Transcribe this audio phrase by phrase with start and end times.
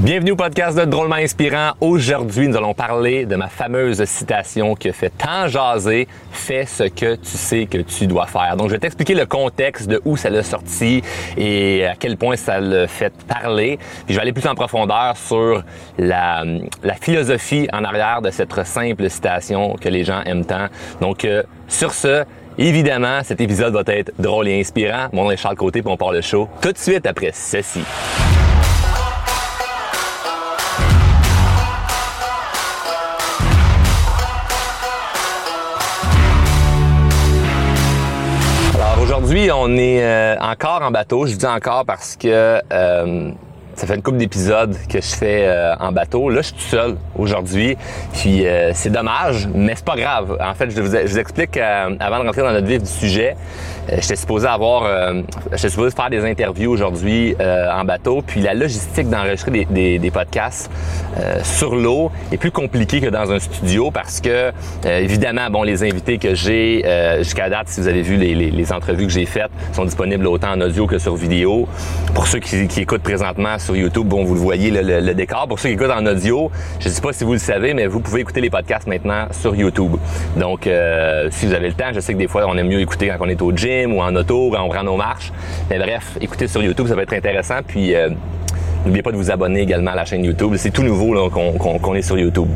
[0.00, 1.72] Bienvenue au podcast de Drôlement Inspirant.
[1.80, 7.14] Aujourd'hui, nous allons parler de ma fameuse citation qui fait tant jaser Fais ce que
[7.14, 8.56] tu sais que tu dois faire.
[8.58, 11.02] Donc, je vais t'expliquer le contexte de où ça l'a sorti
[11.38, 13.78] et à quel point ça l'a fait parler.
[14.04, 15.62] Puis, je vais aller plus en profondeur sur
[15.98, 16.44] la,
[16.82, 20.66] la philosophie en arrière de cette simple citation que les gens aiment tant.
[21.00, 22.24] Donc, euh, sur ce,
[22.58, 25.08] Évidemment, cet épisode va être drôle et inspirant.
[25.12, 27.82] Mon nom est Charles Côté, puis on part le show tout de suite après ceci.
[39.26, 41.26] Aujourd'hui, on est euh, encore en bateau.
[41.26, 43.32] Je dis encore parce que euh,
[43.76, 46.30] ça fait une couple d'épisodes que je fais euh, en bateau.
[46.30, 47.76] Là, je suis tout seul aujourd'hui.
[48.12, 48.44] Puis
[48.74, 50.36] c'est dommage, mais c'est pas grave.
[50.40, 53.36] En fait, je vous, vous explique avant de rentrer dans notre vif du sujet.
[53.92, 55.22] Euh, j'étais supposé avoir, euh,
[55.52, 60.10] j'étais supposé faire des interviews aujourd'hui euh, en bateau, puis la logistique d'enregistrer des, des,
[60.10, 60.70] podcasts
[61.18, 64.52] euh, sur l'eau est plus compliquée que dans un studio parce que
[64.84, 66.84] évidemment, bon, les invités que j'ai
[67.18, 70.52] jusqu'à date, si vous avez vu les, les, entrevues que j'ai faites, sont disponibles autant
[70.52, 71.68] en audio que sur vidéo.
[72.14, 75.46] Pour ceux qui écoutent présentement sur YouTube, bon, vous le voyez le, décor.
[75.48, 76.50] Pour ceux qui écoutent en audio,
[76.80, 79.26] je ne sais pas si vous le savez, mais vous pouvez écouter les podcasts maintenant
[79.32, 79.96] sur YouTube.
[80.36, 80.68] Donc,
[81.30, 83.26] si vous avez le temps, je sais que des fois, on aime mieux écouter quand
[83.26, 85.32] on est au gym ou en auto, quand on prend nos marches.
[85.70, 87.58] Mais bref, écoutez sur YouTube, ça va être intéressant.
[87.66, 88.10] Puis euh,
[88.84, 90.54] n'oubliez pas de vous abonner également à la chaîne YouTube.
[90.56, 92.48] C'est tout nouveau qu'on qu est sur YouTube.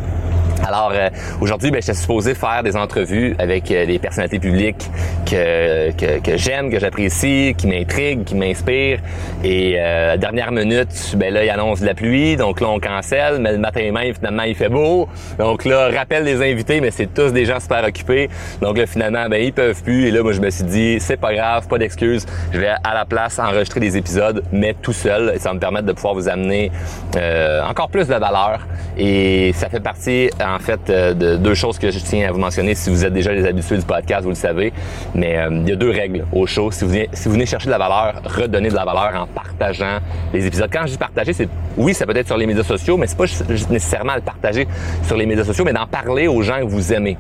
[0.67, 1.09] Alors euh,
[1.41, 4.91] aujourd'hui, ben, j'étais supposé faire des entrevues avec euh, des personnalités publiques
[5.27, 9.01] que, que, j'aime, que j'apprécie, qui m'intriguent, qui m'inspirent.
[9.45, 13.39] Et euh, dernière minute, ben là, il annonce de la pluie, donc là on cancelle,
[13.41, 15.09] mais le matin même, finalement, il fait beau.
[15.39, 18.29] Donc là, rappel des invités, mais c'est tous des gens super occupés.
[18.61, 20.07] Donc là, finalement, ben ils peuvent plus.
[20.07, 22.27] Et là, moi, je me suis dit, c'est pas grave, pas d'excuses.
[22.53, 25.33] Je vais à la place enregistrer des épisodes, mais tout seul.
[25.35, 26.71] Et ça va me permettre de pouvoir vous amener
[27.17, 28.67] euh, encore plus de valeur.
[28.99, 32.75] Et ça fait partie fait euh, de deux choses que je tiens à vous mentionner.
[32.75, 34.73] Si vous êtes déjà des habitués du podcast, vous le savez.
[35.15, 36.71] Mais euh, il y a deux règles au show.
[36.71, 39.99] Si vous, venez, chercher de la valeur, redonnez de la valeur en partageant
[40.33, 40.71] les épisodes.
[40.73, 43.17] Quand je dis partager, c'est oui, ça peut être sur les médias sociaux, mais c'est
[43.17, 43.25] pas
[43.71, 44.67] nécessairement le partager
[45.05, 47.17] sur les médias sociaux, mais d'en parler aux gens que vous aimez.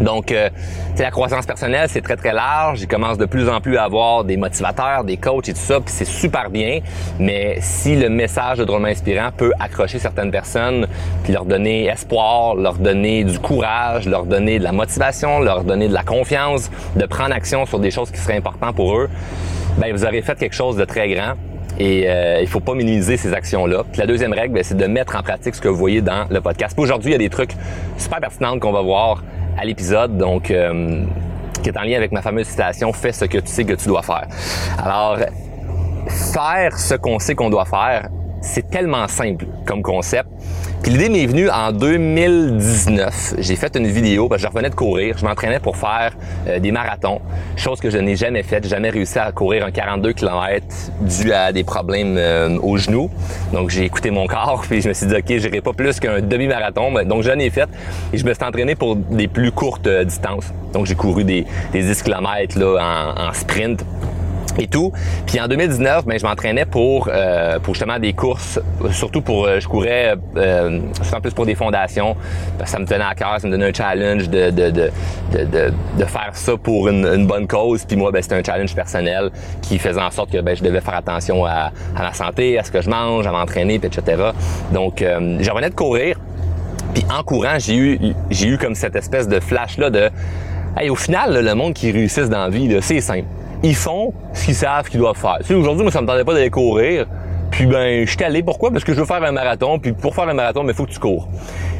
[0.00, 0.50] Donc, euh,
[0.98, 2.82] la croissance personnelle, c'est très, très large.
[2.82, 5.80] Il commence de plus en plus à avoir des motivateurs, des coachs et tout ça,
[5.80, 6.80] puis c'est super bien.
[7.18, 10.86] Mais si le message de Drôlement Inspirant peut accrocher certaines personnes,
[11.22, 15.88] puis leur donner espoir, leur donner du courage, leur donner de la motivation, leur donner
[15.88, 19.08] de la confiance, de prendre action sur des choses qui seraient importantes pour eux,
[19.78, 21.34] ben vous aurez fait quelque chose de très grand.
[21.78, 23.82] Et euh, il faut pas minimiser ces actions-là.
[23.96, 26.40] La deuxième règle, ben, c'est de mettre en pratique ce que vous voyez dans le
[26.40, 26.78] podcast.
[26.78, 27.50] Aujourd'hui, il y a des trucs
[27.98, 29.24] super pertinents qu'on va voir
[29.56, 31.04] à l'épisode, donc euh,
[31.62, 33.88] qui est en lien avec ma fameuse citation Fais ce que tu sais que tu
[33.88, 34.26] dois faire.
[34.78, 35.18] Alors,
[36.08, 38.08] faire ce qu'on sait qu'on doit faire,
[38.44, 40.28] c'est tellement simple comme concept.
[40.82, 43.36] Puis l'idée m'est venue en 2019.
[43.38, 45.16] J'ai fait une vidéo parce que je revenais de courir.
[45.16, 46.12] Je m'entraînais pour faire
[46.46, 47.22] euh, des marathons,
[47.56, 48.68] chose que je n'ai jamais faite.
[48.68, 50.66] Jamais réussi à courir un 42 km
[51.00, 53.10] dû à des problèmes euh, aux genoux.
[53.52, 56.20] Donc j'ai écouté mon corps puis je me suis dit ok, j'irai pas plus qu'un
[56.20, 56.92] demi-marathon.
[57.06, 57.68] Donc je l'ai fait
[58.12, 60.52] et je me suis entraîné pour des plus courtes euh, distances.
[60.74, 63.84] Donc j'ai couru des, des 10 km là, en sprint
[64.58, 64.92] et tout.
[65.26, 68.60] Puis en 2019, ben, je m'entraînais pour, euh, pour justement des courses,
[68.90, 70.80] surtout pour, euh, je courais euh,
[71.12, 72.16] en plus pour des fondations,
[72.64, 74.90] ça me tenait à cœur, ça me donnait un challenge de, de, de,
[75.32, 77.84] de, de faire ça pour une, une, bonne cause.
[77.84, 79.30] Puis moi, ben, c'était un challenge personnel
[79.62, 82.64] qui faisait en sorte que ben, je devais faire attention à, à ma santé, à
[82.64, 84.30] ce que je mange, à m'entraîner, etc.
[84.72, 86.18] Donc, euh, je revenais de courir.
[86.94, 87.98] Puis en courant, j'ai eu,
[88.30, 90.10] j'ai eu comme cette espèce de flash-là de...
[90.76, 93.26] Hey, au final, là, le monde qui réussisse dans la vie, c'est simple
[93.64, 95.38] ils font ce qu'ils savent qu'ils doivent faire.
[95.44, 97.06] Tu aujourd'hui, moi, ça me tentait pas d'aller courir.
[97.50, 98.42] Puis ben, je suis allé.
[98.42, 98.70] Pourquoi?
[98.70, 99.78] Parce que je veux faire un marathon.
[99.78, 101.28] Puis pour faire un marathon, il faut que tu cours.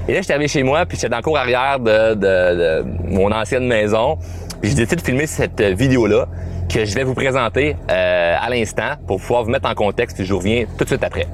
[0.08, 3.66] Et là, j'étais arrivé chez moi, puis j'étais dans le cours arrière de, mon ancienne
[3.66, 4.16] maison.
[4.60, 6.26] Puis j'ai décidé de filmer cette vidéo-là
[6.72, 10.24] que je vais vous présenter euh, à l'instant pour pouvoir vous mettre en contexte.
[10.24, 11.26] Je reviens tout de suite après.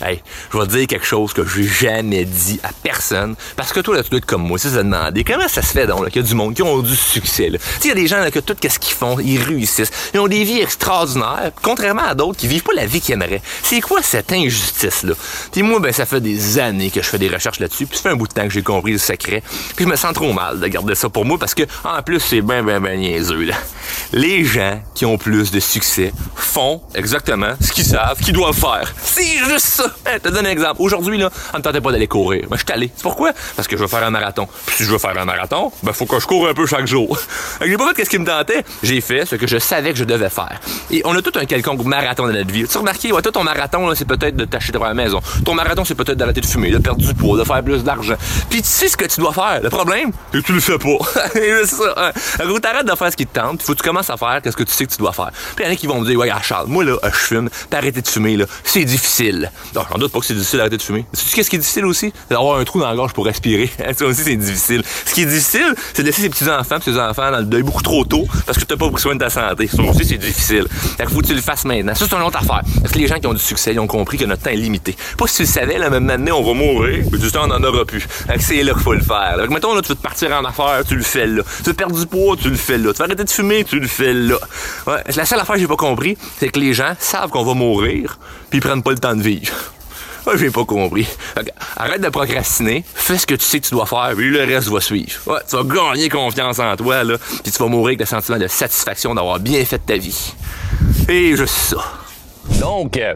[0.00, 0.22] Hey,
[0.52, 3.34] je vais te dire quelque chose que j'ai jamais dit à personne.
[3.56, 4.58] Parce que toi, là, tu dois être comme moi.
[4.58, 6.62] Si ça se demander comment ça se fait donc, qu'il y a du monde qui
[6.62, 7.50] ont du succès.
[7.80, 9.90] Tu il y a des gens, là, que tout qu'est-ce qu'ils font, ils réussissent.
[10.14, 13.42] Ils ont des vies extraordinaires, contrairement à d'autres qui vivent pas la vie qu'ils aimeraient.
[13.62, 15.14] C'est quoi cette injustice-là?
[15.50, 18.04] Puis moi, ben, ça fait des années que je fais des recherches là-dessus, puis ça
[18.04, 19.42] fait un bout de temps que j'ai compris le secret.
[19.74, 22.20] Puis je me sens trop mal de garder ça pour moi parce que, en plus,
[22.20, 23.54] c'est ben, ben, ben niaiseux, là.
[24.12, 28.92] Les gens qui ont plus de succès font exactement ce qu'ils savent qu'ils doivent faire.
[29.02, 29.87] C'est juste ça!
[30.12, 30.76] Je te donne un exemple.
[30.78, 32.46] Aujourd'hui, là, on ne tentait pas d'aller courir.
[32.50, 32.90] Mais je suis allé.
[32.94, 33.32] C'est pourquoi?
[33.56, 34.48] Parce que je veux faire un marathon.
[34.66, 36.86] Puis si je veux faire un marathon, ben, faut que je cours un peu chaque
[36.86, 37.18] jour.
[37.60, 38.64] j'ai pas fait ce qui me tentait.
[38.82, 40.60] J'ai fait ce que je savais que je devais faire.
[40.90, 42.66] Et on a tout un quelconque marathon dans notre vie.
[42.66, 45.20] Tu remarqué, ouais, toi, ton marathon, c'est peut-être de t'acheter à la maison.
[45.44, 48.16] Ton marathon, c'est peut-être d'arrêter de fumer, de perdre du poids, de faire plus d'argent.
[48.50, 49.60] Puis tu sais ce que tu dois faire.
[49.62, 50.98] Le problème, c'est que tu le fais pas.
[51.32, 51.94] c'est ça.
[51.96, 52.12] Hein.
[52.60, 53.62] T'arrêtes de faire ce qui te tente.
[53.62, 55.30] Faut que tu commences à faire ce que tu sais que tu dois faire.
[55.56, 57.48] Puis il y en a qui vont me dire, ouais, Charles, moi, là, je fume.
[57.70, 59.50] T'arrêter de fumer, là, c'est difficile.
[59.78, 61.04] Non, j'en doute pas que c'est difficile d'arrêter de fumer.
[61.16, 62.12] Tu sais ce qui est difficile aussi?
[62.28, 63.70] D'avoir un trou dans la gorge pour respirer.
[63.96, 64.82] ça aussi, c'est difficile.
[65.06, 67.84] Ce qui est difficile, c'est de laisser ses petits-enfants, ses enfants dans le deuil beaucoup
[67.84, 69.68] trop tôt parce que t'as pas pris soin de ta santé.
[69.68, 70.66] Ça aussi, c'est difficile.
[70.96, 71.94] Fait faut que tu le fasses maintenant.
[71.94, 72.62] Ça, c'est une autre affaire.
[72.80, 74.56] Parce que les gens qui ont du succès, ils ont compris que notre temps est
[74.56, 74.96] limité.
[75.16, 77.52] Pas si tu le savais, là, même année, on va mourir, mais du temps, on
[77.52, 78.04] en aura plus.
[78.40, 79.36] c'est là qu'il faut le faire.
[79.36, 79.46] Là.
[79.46, 81.44] mettons, là, tu veux te partir en affaires, tu le fais là.
[81.58, 82.92] Tu veux perdre du poids, tu le fais là.
[82.92, 84.38] Tu veux arrêter de fumer, tu le fais là.
[84.88, 85.04] Ouais.
[85.14, 88.18] La seule affaire que j'ai pas compris, c'est que les gens savent qu'on va mourir,
[88.50, 89.52] puis ils prennent pas le temps de vivre.
[90.26, 91.06] Ouais, j'ai pas compris.
[91.76, 94.68] arrête de procrastiner, fais ce que tu sais que tu dois faire, puis le reste
[94.68, 95.20] va suivre.
[95.26, 98.38] Ouais, tu vas gagner confiance en toi, là, puis tu vas mourir avec le sentiment
[98.38, 100.34] de satisfaction d'avoir bien fait ta vie.
[101.08, 101.76] Et juste ça.
[102.60, 103.14] Donc, euh,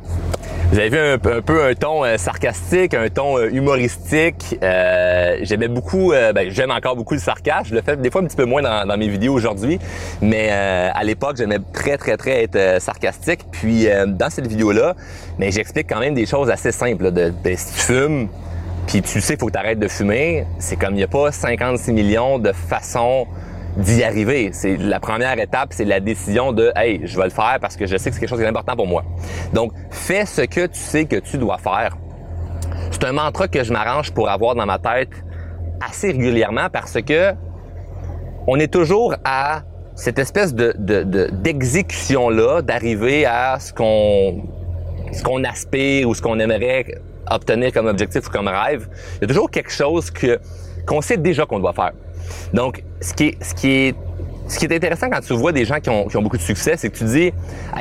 [0.71, 4.59] vous avez vu un, peu un ton euh, sarcastique, un ton euh, humoristique.
[4.61, 7.71] J'aimais beaucoup, ben, j'aime encore beaucoup le sarcasme.
[7.71, 9.79] Je le fais des fois un petit peu moins dans, mes vidéos aujourd'hui,
[10.21, 13.41] mais à l'époque, j'aimais très, très, très être sarcastique.
[13.51, 14.95] Puis dans cette vidéo-là,
[15.39, 17.11] mais ben, j'explique quand même des choses assez simples.
[17.11, 18.29] de, ben, si tu fumes,
[18.87, 21.93] puis tu sais faut que tu de fumer, c'est comme il n'y a pas 56
[21.93, 23.27] millions de façons
[23.77, 24.51] d'y arriver.
[24.53, 27.87] C'est la première étape, c'est la décision de hey, je vais le faire parce que
[27.87, 29.05] je sais que c'est quelque chose qui est important pour moi.
[29.53, 31.97] Donc, fais ce que tu sais que tu dois faire.
[32.91, 35.11] C'est un mantra que je m'arrange pour avoir dans ma tête
[35.85, 37.33] assez régulièrement parce que
[38.47, 39.63] on est toujours à
[39.95, 40.75] cette espèce de,
[41.31, 44.45] d'exécution là, d'arriver à ce qu'on
[45.13, 46.87] ce aspire ou ce qu'on aimerait
[47.31, 48.89] obtenir comme objectif ou comme rêve.
[49.17, 50.41] Il y a toujours quelque chose que
[50.87, 51.93] qu'on sait déjà qu'on doit faire.
[52.53, 53.37] Donc, ce qui
[53.69, 53.95] est,
[54.71, 57.33] intéressant quand tu vois des gens qui ont, beaucoup de succès, c'est que tu dis,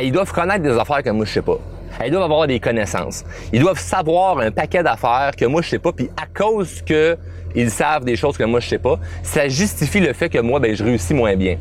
[0.02, 1.58] ils doivent connaître des affaires que moi je sais pas.
[2.06, 3.24] Ils doivent avoir des connaissances.
[3.54, 7.18] Ils doivent savoir un paquet d'affaires que moi je sais pas, puis à cause que
[7.54, 10.60] ils savent des choses que moi je sais pas, ça justifie le fait que moi
[10.60, 11.58] ben je réussis moins bien.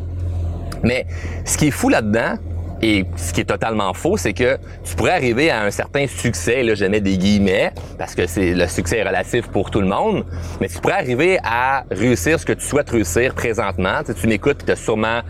[0.83, 1.07] Mais
[1.45, 2.37] ce qui est fou là-dedans,
[2.83, 6.63] et ce qui est totalement faux, c'est que tu pourrais arriver à un certain succès,
[6.63, 9.87] là je mets des guillemets, parce que c'est le succès est relatif pour tout le
[9.87, 10.25] monde,
[10.61, 14.03] mais tu pourrais arriver à réussir ce que tu souhaites réussir présentement.
[14.05, 15.21] Tu, tu m'écoutes, tu as sûrement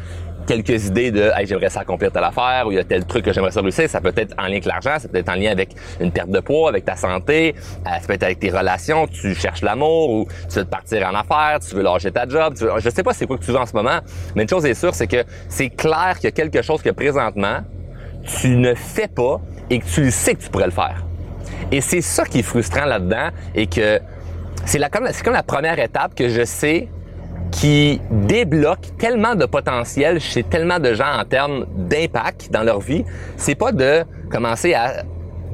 [0.50, 3.32] quelques idées de hey, j'aimerais s'accomplir telle affaire ou il y a tel truc que
[3.32, 3.88] j'aimerais ça réussir.
[3.88, 5.70] Ça peut être en lien avec l'argent, ça peut être en lien avec
[6.00, 7.54] une perte de poids, avec ta santé,
[7.86, 11.06] euh, ça peut être avec tes relations, tu cherches l'amour ou tu veux te partir
[11.06, 12.54] en affaires, tu veux lâcher ta job.
[12.56, 12.72] Tu veux...
[12.80, 14.00] Je sais pas c'est quoi que tu veux en ce moment,
[14.34, 16.90] mais une chose est sûre, c'est que c'est clair qu'il y a quelque chose que
[16.90, 17.58] présentement,
[18.40, 21.04] tu ne fais pas et que tu sais que tu pourrais le faire.
[21.70, 24.00] Et c'est ça qui est frustrant là-dedans et que
[24.64, 26.88] c'est comme, comme la première étape que je sais
[27.50, 33.04] qui débloque tellement de potentiel chez tellement de gens en termes d'impact dans leur vie,
[33.36, 35.04] c'est pas de commencer à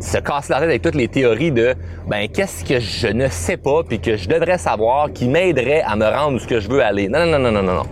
[0.00, 1.75] se casser la tête avec toutes les théories de
[2.06, 5.96] ben qu'est-ce que je ne sais pas puis que je devrais savoir qui m'aiderait à
[5.96, 7.08] me rendre où ce que je veux aller.
[7.08, 7.82] Non non non non non non.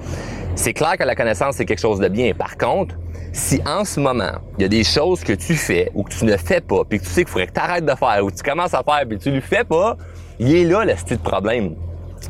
[0.54, 2.32] C'est clair que la connaissance c'est quelque chose de bien.
[2.34, 2.94] Par contre,
[3.32, 6.24] si en ce moment, il y a des choses que tu fais ou que tu
[6.24, 8.28] ne fais pas puis que tu sais qu'il faudrait que tu arrêtes de faire ou
[8.28, 9.96] que tu commences à faire puis tu ne le fais pas,
[10.38, 11.74] il est là le style de problème.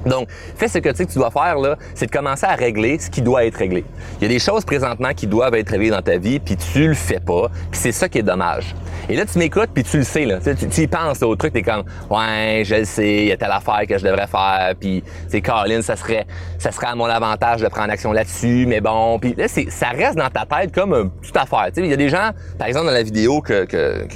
[0.06, 2.54] Donc, fais ce que tu sais que tu dois faire, là, c'est de commencer à
[2.54, 3.84] régler ce qui doit être réglé.
[4.20, 6.88] Il y a des choses présentement qui doivent être réglées dans ta vie, puis tu
[6.88, 8.74] le fais pas, puis c'est ça qui est dommage.
[9.08, 10.38] Et là, tu m'écoutes, puis tu le sais, là.
[10.40, 13.50] Tu, y penses au truc, t'es comme, ouais, je le sais, il y a telle
[13.50, 16.26] affaire que je devrais faire, puis, c'est Caroline, ça serait,
[16.58, 19.88] ça serait à mon avantage de prendre action là-dessus, mais bon, puis là, c'est, ça
[19.88, 21.66] reste dans ta tête comme une petite affaire.
[21.68, 24.06] Tu sais, il y a des gens, par exemple, dans la vidéo que, que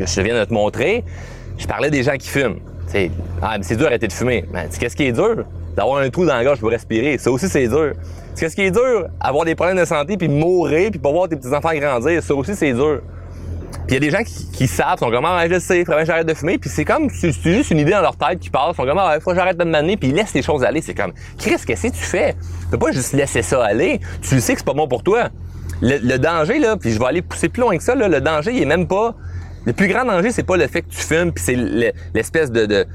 [0.00, 1.04] je viens de te montrer,
[1.58, 2.58] je parlais des gens qui fument.
[3.42, 4.44] Ah, c'est dur d'arrêter de fumer.
[4.52, 5.44] Mais qu'est-ce qui est dur?
[5.76, 7.18] D'avoir un trou dans la gorge pour respirer.
[7.18, 7.92] Ça aussi, c'est dur.
[8.38, 9.08] Qu'est-ce qui est dur?
[9.20, 12.22] Avoir des problèmes de santé, puis mourir, puis pas voir tes petits-enfants grandir.
[12.22, 13.00] Ça aussi, c'est dur.
[13.86, 16.26] Puis il y a des gens qui, savent, sont comme, ah, je sais, que j'arrête
[16.26, 16.56] de fumer.
[16.56, 18.70] Puis c'est comme, c'est juste une idée dans leur tête qui passe.
[18.72, 20.80] Ils sont comme, ah, faut que j'arrête de me puis ils laissent les choses aller.
[20.80, 22.34] C'est comme, Chris, qu'est-ce que tu fais?
[22.62, 24.00] Tu peux pas juste laisser ça aller.
[24.22, 25.28] Tu sais que c'est pas bon pour toi.
[25.82, 28.52] Le, danger, là, puis je vais aller pousser plus loin que ça, là, le danger,
[28.54, 29.14] il est même pas
[29.66, 31.56] le plus grand danger, c'est pas le fait que tu fumes, puis c'est
[32.14, 32.86] l'espèce de,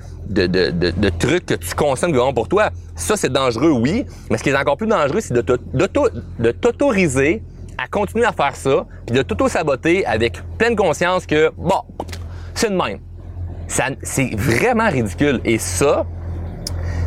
[1.17, 2.69] truc que tu consommes vraiment pour toi.
[2.95, 4.05] Ça, c'est dangereux, oui.
[4.29, 7.41] Mais ce qui est encore plus dangereux, c'est de t'autoriser
[7.77, 11.81] à continuer à faire ça, puis de t'auto-saboter avec pleine conscience que, bon,
[12.53, 12.99] c'est de même.
[14.03, 15.39] C'est vraiment ridicule.
[15.45, 16.05] Et ça,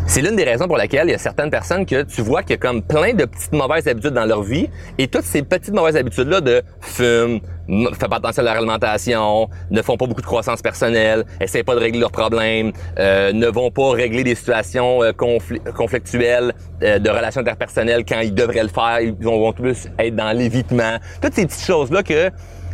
[0.07, 2.51] c'est l'une des raisons pour laquelle il y a certaines personnes que tu vois qu'il
[2.51, 4.69] y a comme plein de petites mauvaises habitudes dans leur vie
[4.99, 9.83] et toutes ces petites mauvaises habitudes-là de fume, font pas attention à leur alimentation, ne
[9.83, 13.71] font pas beaucoup de croissance personnelle, essaient pas de régler leurs problèmes, euh, ne vont
[13.71, 19.01] pas régler des situations euh, conflictuelles euh, de relations interpersonnelles quand ils devraient le faire,
[19.01, 20.99] ils vont plus être dans l'évitement.
[21.23, 22.31] Toutes ces petites choses-là que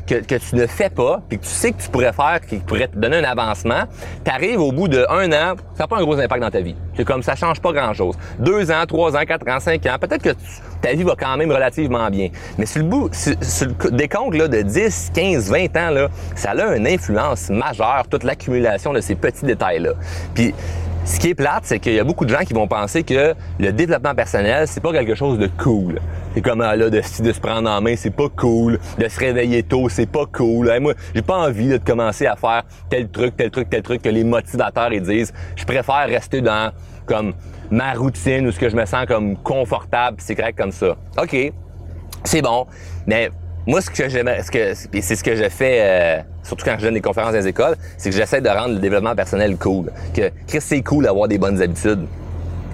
[0.08, 2.88] que, tu ne fais pas, puis que tu sais que tu pourrais faire, qui pourrait
[2.88, 3.84] te donner un avancement,
[4.24, 6.60] tu arrives au bout de un an, ça n'a pas un gros impact dans ta
[6.60, 6.74] vie.
[6.96, 8.16] C'est comme ça change pas grand-chose.
[8.38, 10.34] Deux ans, trois ans, quatre ans, cinq ans, peut-être que
[10.80, 12.30] ta vie va quand même relativement bien.
[12.56, 13.34] Mais sur le bout, sur,
[13.66, 18.24] le décompte là, de 10, 15, 20 ans, là, ça a une influence majeure, toute
[18.24, 19.92] l'accumulation de ces petits détails-là.
[20.34, 20.54] Puis
[21.08, 23.34] ce qui est plate, c'est qu'il y a beaucoup de gens qui vont penser que
[23.58, 26.00] le développement personnel, c'est pas quelque chose de cool.
[26.34, 28.78] C'est comme ah, là de, se prendre en main, c'est pas cool.
[28.98, 30.70] De se réveiller tôt, c'est pas cool.
[30.80, 34.10] moi, j'ai pas envie de commencer à faire tel truc, tel truc, tel truc que
[34.10, 35.32] les motivateurs ils disent.
[35.56, 36.72] Je préfère rester dans
[37.06, 37.32] comme
[37.70, 40.94] ma routine ou ce que je me sens comme confortable, c'est correct comme ça.
[41.20, 41.52] OK.
[42.24, 42.66] C'est bon.
[43.06, 43.30] Mais
[43.68, 44.72] moi, ce que j'aimerais, ce que,
[45.02, 47.76] c'est ce que je fais, euh, surtout quand je donne des conférences dans les écoles,
[47.98, 49.92] c'est que j'essaie de rendre le développement personnel cool.
[50.14, 52.06] Que, c'est cool d'avoir des bonnes habitudes.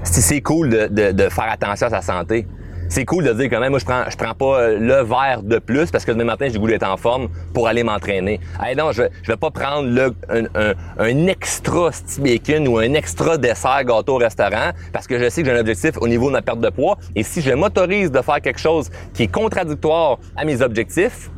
[0.04, 2.46] C'est cool de, de faire attention à sa santé
[2.88, 5.42] c'est cool de dire quand même, moi je prends, je prends pas euh, le verre
[5.42, 8.40] de plus parce que demain matin j'ai goût d'être en forme pour aller m'entraîner.
[8.62, 10.14] Hey, non, je, vais pas prendre le,
[10.98, 15.42] un, extra sti bacon ou un extra dessert gâteau au restaurant parce que je sais
[15.42, 16.98] que j'ai un objectif au niveau de ma perte de poids.
[17.14, 21.30] Et si je m'autorise de faire quelque chose qui est contradictoire à mes objectifs,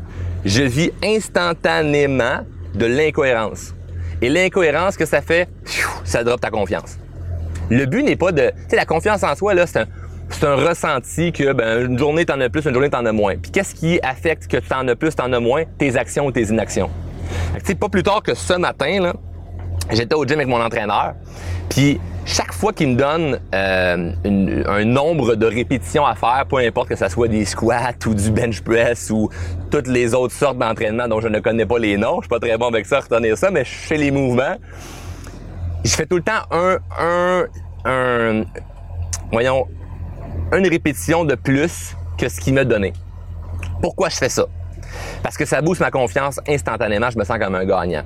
[0.45, 2.41] je vis instantanément
[2.75, 3.75] de l'incohérence.
[4.23, 5.49] Et l'incohérence que ça fait,
[6.05, 6.99] ça drop ta confiance.
[7.69, 8.51] Le but n'est pas de...
[8.51, 9.87] Tu sais, la confiance en soi, là, c'est un
[10.31, 13.37] c'est un ressenti que ben, une journée t'en as plus, une journée t'en as moins.
[13.37, 15.65] Puis qu'est-ce qui affecte que t'en as plus, t'en as moins?
[15.79, 16.91] Tes actions ou tes inactions.
[17.65, 19.15] Fait pas plus tard que ce matin, là,
[19.91, 21.15] j'étais au gym avec mon entraîneur.
[21.69, 26.89] Puis chaque fois qu'il me donne euh, un nombre de répétitions à faire, peu importe
[26.89, 29.29] que ce soit des squats ou du bench press ou
[29.71, 32.41] toutes les autres sortes d'entraînements dont je ne connais pas les noms, je suis pas
[32.41, 34.57] très bon avec ça, retenir ça, mais je fais les mouvements.
[35.85, 37.45] Je fais tout le temps un, un,
[37.85, 38.45] un
[39.31, 39.67] voyons,
[40.53, 42.93] une répétition de plus que ce qu'il m'a donné.
[43.81, 44.47] Pourquoi je fais ça?
[45.23, 48.05] Parce que ça booste ma confiance instantanément, je me sens comme un gagnant.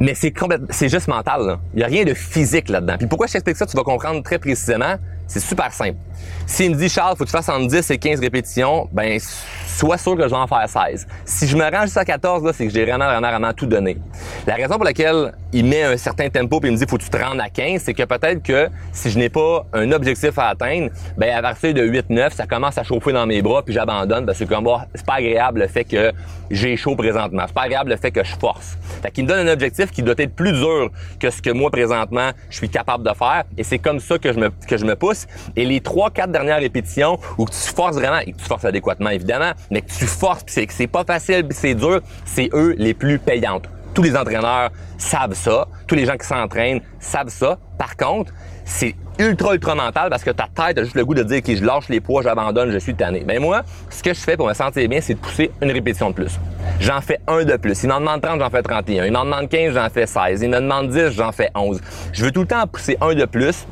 [0.00, 0.32] Mais c'est
[0.70, 1.58] c'est juste mental.
[1.74, 2.96] Il n'y a rien de physique là-dedans.
[2.98, 4.96] Puis pourquoi je t'explique ça, tu vas comprendre très précisément.
[5.26, 5.98] C'est super simple.
[6.46, 9.18] S'il me dit, Charles, faut que tu fasses entre 10 et 15 répétitions, ben,
[9.66, 11.06] sois sûr que je vais en faire 16.
[11.24, 13.98] Si je me rends jusqu'à 14, là, c'est que j'ai vraiment, vraiment, vraiment tout donné.
[14.46, 17.02] La raison pour laquelle il met un certain tempo puis il me dit, faut que
[17.02, 20.38] tu te rendes à 15, c'est que peut-être que si je n'ai pas un objectif
[20.38, 23.62] à atteindre, ben, à partir de 8, 9, ça commence à chauffer dans mes bras
[23.62, 26.12] puis j'abandonne parce que comme, moi, c'est pas agréable le fait que
[26.50, 27.44] j'ai chaud présentement.
[27.46, 28.76] C'est pas agréable le fait que je force.
[29.02, 31.70] Fait qu'il me donne un objectif qui doit être plus dur que ce que moi,
[31.70, 34.84] présentement, je suis capable de faire et c'est comme ça que je me, que je
[34.84, 38.44] me pousse et les trois, quatre dernières répétitions où tu forces vraiment, et que tu
[38.44, 42.74] forces adéquatement évidemment, mais que tu forces, que c'est pas facile, c'est dur, c'est eux
[42.78, 43.68] les plus payantes.
[43.94, 45.66] Tous les entraîneurs savent ça.
[45.86, 47.58] Tous les gens qui s'entraînent savent ça.
[47.78, 48.30] Par contre,
[48.66, 51.56] c'est ultra, ultra mental parce que ta tête a juste le goût de dire que
[51.56, 53.24] je lâche les poids, j'abandonne, je suis tanné.
[53.26, 56.10] Mais moi, ce que je fais pour me sentir bien, c'est de pousser une répétition
[56.10, 56.38] de plus.
[56.78, 57.82] J'en fais un de plus.
[57.84, 59.06] Il m'en demande 30, j'en fais 31.
[59.06, 60.42] Il m'en demande 15, j'en fais 16.
[60.42, 61.80] Il me demande 10, j'en fais 11.
[62.12, 63.66] Je veux tout le temps pousser un de plus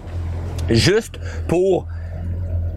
[0.70, 1.86] juste pour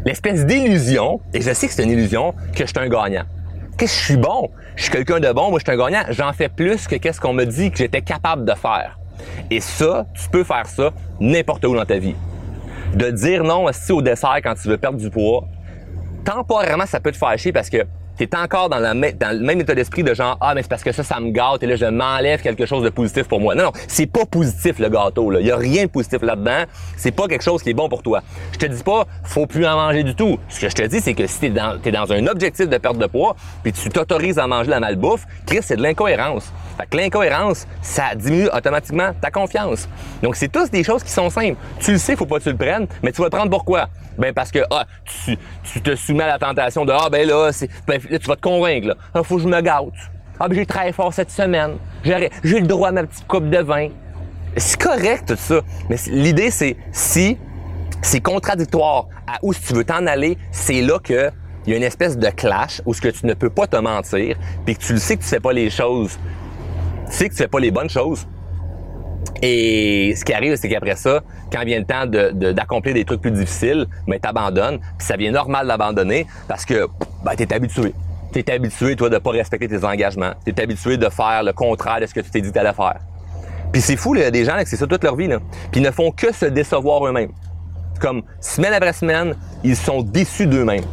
[0.07, 3.25] l'espèce d'illusion, et je sais que c'est une illusion, que je suis un gagnant.
[3.77, 6.31] Que je suis bon, je suis quelqu'un de bon, moi je suis un gagnant, j'en
[6.31, 8.97] fais plus que qu'est-ce qu'on me dit que j'étais capable de faire.
[9.51, 12.15] Et ça, tu peux faire ça n'importe où dans ta vie.
[12.95, 15.43] De dire non aussi au dessert quand tu veux perdre du poids,
[16.23, 17.85] temporairement ça peut te fâcher parce que
[18.17, 21.03] t'es encore dans, le même état d'esprit de genre ah mais c'est parce que ça
[21.03, 23.55] ça me gâte et là je m'enlève quelque chose de positif pour moi.
[23.55, 26.63] Non non, c'est pas positif le gâteau là, il y a rien de positif là-dedans,
[26.95, 28.21] c'est pas quelque chose qui est bon pour toi.
[28.53, 30.39] Je te dis pas faut plus en manger du tout.
[30.49, 32.97] Ce que je te dis c'est que si t'es dans dans un objectif de perte
[32.97, 36.51] de poids puis tu t'autorises à manger la malbouffe, Chris c'est de l'incohérence.
[36.77, 39.89] Fait que l'incohérence, ça diminue automatiquement ta confiance.
[40.21, 41.57] Donc c'est tous des choses qui sont simples.
[41.79, 43.89] Tu le sais, faut pas que tu le prennes, mais tu vas te prendre pourquoi?
[44.17, 44.85] Ben parce que ah,
[45.25, 48.27] tu, tu te soumets à la tentation de ah ben là c'est ben, là, tu
[48.27, 48.95] vas te convaincre, là.
[49.13, 49.85] Ah, faut que je me gâte.
[50.39, 51.77] Ah, ben, j'ai travaillé fort cette semaine.
[52.03, 53.89] J'ai, le droit à ma petite coupe de vin.
[54.55, 55.61] C'est correct, tout ça.
[55.89, 57.37] Mais l'idée, c'est si
[58.01, 61.31] c'est contradictoire à où tu veux t'en aller, c'est là que
[61.65, 63.75] il y a une espèce de clash où ce que tu ne peux pas te
[63.75, 66.17] mentir, puis que tu le sais que tu fais pas les choses,
[67.09, 68.25] tu sais que tu fais pas les bonnes choses.
[69.41, 72.05] Et ce qui arrive, c'est qu'après ça, quand vient le temps
[72.53, 74.79] d'accomplir de, des trucs plus difficiles, ben, t'abandonnes.
[74.97, 76.87] Puis ça vient normal d'abandonner parce que
[77.23, 77.93] ben, t'es habitué.
[78.31, 80.31] T'es habitué, toi, de pas respecter tes engagements.
[80.43, 82.99] T'es habitué de faire le contraire de ce que tu t'es dit t'allais faire.
[83.71, 85.39] Puis c'est fou, il y a des gens c'est ça toute leur vie, là.
[85.71, 87.31] Puis ils ne font que se décevoir eux-mêmes.
[87.99, 90.85] Comme semaine après semaine, ils sont déçus d'eux-mêmes.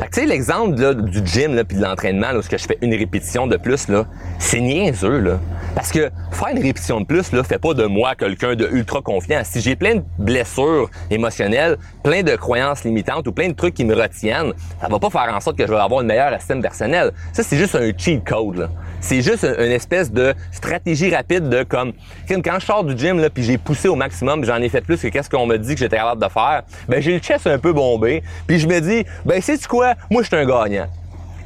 [0.00, 3.46] Tu sais, l'exemple du gym là, puis de l'entraînement, là, où je fais une répétition
[3.46, 4.06] de plus, là,
[4.38, 5.38] c'est niaiseux, là.
[5.74, 9.02] Parce que faire une répétition de plus, là, fait pas de moi quelqu'un de ultra
[9.02, 9.42] confiant.
[9.44, 13.84] Si j'ai plein de blessures émotionnelles, plein de croyances limitantes ou plein de trucs qui
[13.84, 16.62] me retiennent, ça va pas faire en sorte que je vais avoir une meilleure estime
[16.62, 17.12] personnelle.
[17.32, 18.68] Ça, c'est juste un cheat code, là.
[19.00, 21.92] C'est juste une espèce de stratégie rapide de comme
[22.28, 25.00] quand je sors du gym là puis j'ai poussé au maximum, j'en ai fait plus
[25.00, 26.64] que qu'est-ce qu'on me dit que j'étais capable de faire.
[26.88, 30.22] Ben j'ai le chest un peu bombé, puis je me dis ben c'est quoi, moi
[30.22, 30.86] je suis un gagnant.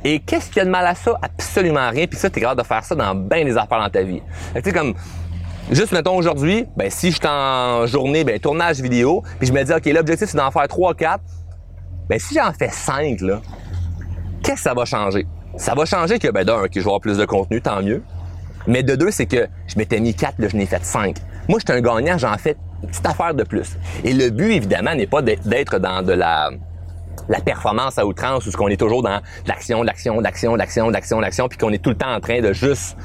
[0.04, 2.06] Et qu'est-ce qu'il y a de mal à ça Absolument rien.
[2.06, 4.22] Puis ça t'es capable de faire ça dans bien des affaires dans ta vie.
[4.54, 4.94] Tu sais comme
[5.70, 9.62] Juste mettons aujourd'hui, ben si je suis en journée, ben tournage vidéo, puis je me
[9.62, 11.20] dis OK, l'objectif c'est d'en faire 3 4.
[12.08, 13.40] Ben si j'en fais 5 là,
[14.42, 15.26] qu'est-ce que ça va changer?
[15.56, 18.02] Ça va changer que, ben, d'un, que je vais avoir plus de contenu, tant mieux.
[18.66, 21.16] Mais de deux, c'est que je m'étais mis quatre, là, je n'ai fait cinq.
[21.48, 23.76] Moi, je suis un gagnant, j'en fais une petite affaire de plus.
[24.04, 26.50] Et le but, évidemment, n'est pas d'être dans de la,
[27.28, 31.20] la performance à outrance, où ce qu'on est toujours dans l'action, l'action, l'action, l'action, l'action,
[31.20, 32.96] l'action, puis qu'on est tout le temps en train de juste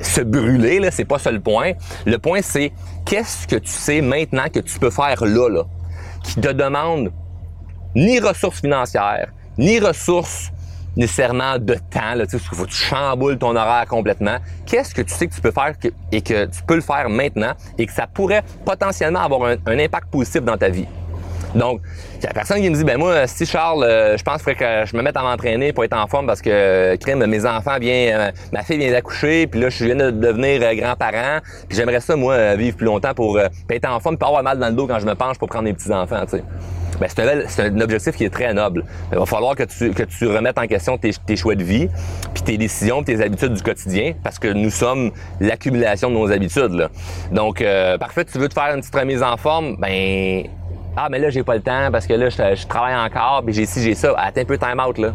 [0.00, 1.72] se brûler, là, c'est pas ça le point.
[2.06, 2.72] Le point, c'est
[3.04, 5.62] qu'est-ce que tu sais maintenant que tu peux faire là, là,
[6.22, 7.12] qui te demande
[7.94, 10.50] ni ressources financières, ni ressources
[10.96, 14.36] nécessairement de temps, là, tu que tu chamboules ton horaire complètement.
[14.66, 15.72] Qu'est-ce que tu sais que tu peux faire
[16.10, 20.08] et que tu peux le faire maintenant et que ça pourrait potentiellement avoir un, impact
[20.10, 20.86] positif dans ta vie?
[21.54, 21.80] Donc,
[22.18, 24.54] il y a personne qui me dit, ben moi, si Charles, euh, je pense qu'il
[24.54, 27.24] faudrait que je me mette à m'entraîner pour être en forme parce que, euh, crime,
[27.26, 31.40] mes enfants viennent, euh, ma fille vient d'accoucher, puis là, je viens de devenir grand-parent,
[31.68, 34.68] puis j'aimerais ça, moi, vivre plus longtemps pour être en forme, pas avoir mal dans
[34.68, 36.44] le dos quand je me penche pour prendre mes petits-enfants, tu sais
[37.00, 37.08] ben
[37.48, 38.84] c'est un, objectif qui est très noble.
[39.10, 41.88] Il va falloir que tu, que tu remettes en question tes, choix de vie,
[42.32, 46.72] puis tes décisions, tes habitudes du quotidien, parce que nous sommes l'accumulation de nos habitudes.
[46.72, 46.90] Là.
[47.32, 47.64] Donc,
[47.98, 50.44] parfait, tu veux te faire une petite remise en forme, ben
[50.96, 53.66] ah mais là j'ai pas le temps parce que là je, travaille encore, puis j'ai
[53.66, 54.14] ci, j'ai ça.
[54.16, 55.12] Attends un peu time out là.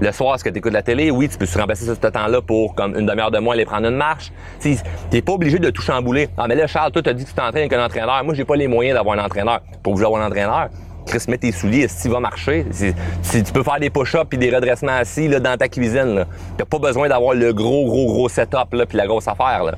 [0.00, 1.10] Le soir, est-ce que tu écoutes la télé?
[1.10, 3.88] Oui, tu peux se remplacer ce temps-là pour comme une demi-heure de moins aller prendre
[3.88, 4.30] une marche.
[4.60, 4.76] Tu
[5.12, 6.28] n'es pas obligé de tout chambouler.
[6.36, 8.22] Ah, mais là, Charles, toi, tu as dit que tu t'entraînes avec un entraîneur.
[8.22, 9.60] Moi, j'ai pas les moyens d'avoir un entraîneur.
[9.82, 10.68] Pour vous avoir un entraîneur,
[11.04, 12.66] Chris, mets tes souliers, si tu vas marcher?
[12.70, 16.24] Si tu peux faire des push-ups puis des redressements assis là, dans ta cuisine.
[16.56, 19.64] Tu n'as pas besoin d'avoir le gros, gros, gros setup là, puis la grosse affaire.
[19.64, 19.72] Là.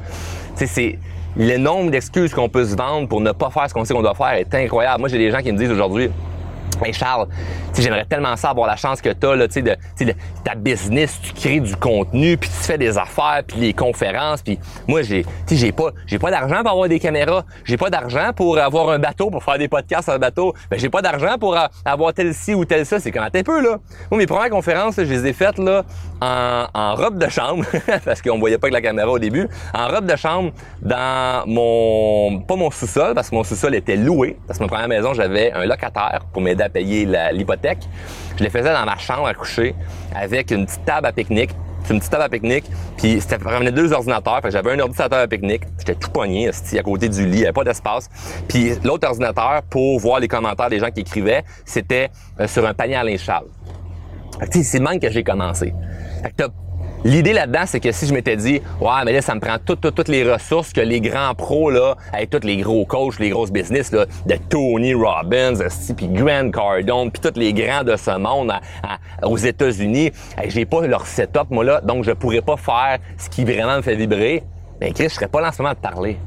[0.54, 0.98] C'est
[1.36, 4.02] le nombre d'excuses qu'on peut se vendre pour ne pas faire ce qu'on sait qu'on
[4.02, 5.00] doit faire est incroyable.
[5.00, 6.10] Moi, j'ai des gens qui me disent aujourd'hui,
[6.92, 7.28] Charles,
[7.78, 9.60] j'aimerais tellement ça avoir la chance que tu as là, de,
[10.04, 10.14] de
[10.44, 14.58] ta business, tu crées du contenu, puis tu fais des affaires, puis les conférences, puis
[14.88, 18.58] moi j'ai j'ai pas j'ai pas d'argent pour avoir des caméras, j'ai pas d'argent pour
[18.58, 21.56] avoir un bateau pour faire des podcasts sur un bateau, ben j'ai pas d'argent pour
[21.84, 23.78] avoir tel ci ou tel ça, c'est quand même un peu là.
[24.10, 25.84] Moi mes premières conférences, je les ai faites là
[26.20, 27.64] en, en robe de chambre
[28.04, 32.40] parce qu'on voyait pas que la caméra au début, en robe de chambre dans mon
[32.40, 35.52] pas mon sous-sol parce que mon sous-sol était loué parce que ma première maison, j'avais
[35.52, 37.80] un locataire pour m'aider payer l'hypothèque.
[38.38, 39.74] Je les faisais dans ma chambre à coucher
[40.14, 41.50] avec une petite table à pique-nique.
[41.84, 42.66] C'est une petite table à pique-nique,
[42.98, 44.40] puis c'était vraiment deux ordinateurs.
[44.50, 47.52] J'avais un ordinateur à pique-nique, j'étais tout pogné à côté du lit, il n'y avait
[47.52, 48.08] pas d'espace.
[48.48, 52.74] Puis l'autre ordinateur, pour voir les commentaires des gens qui écrivaient, c'était euh, sur un
[52.74, 53.44] panier à linge sale.
[54.50, 55.74] C'est le même que j'ai commencé.
[57.02, 59.80] L'idée là-dedans, c'est que si je m'étais dit, ouais, mais là, ça me prend toutes,
[59.80, 63.30] toutes, toutes les ressources que les grands pros, là, avec tous les gros coachs, les
[63.30, 65.54] grosses business, là, de Tony Robbins,
[65.96, 68.52] puis Grant Cardone, puis tous les grands de ce monde
[69.22, 70.12] aux États-Unis,
[70.48, 73.82] j'ai pas leur setup, moi, là, donc je pourrais pas faire ce qui vraiment me
[73.82, 74.42] fait vibrer.
[74.78, 76.18] Ben, Chris, je serais pas là en ce moment de parler.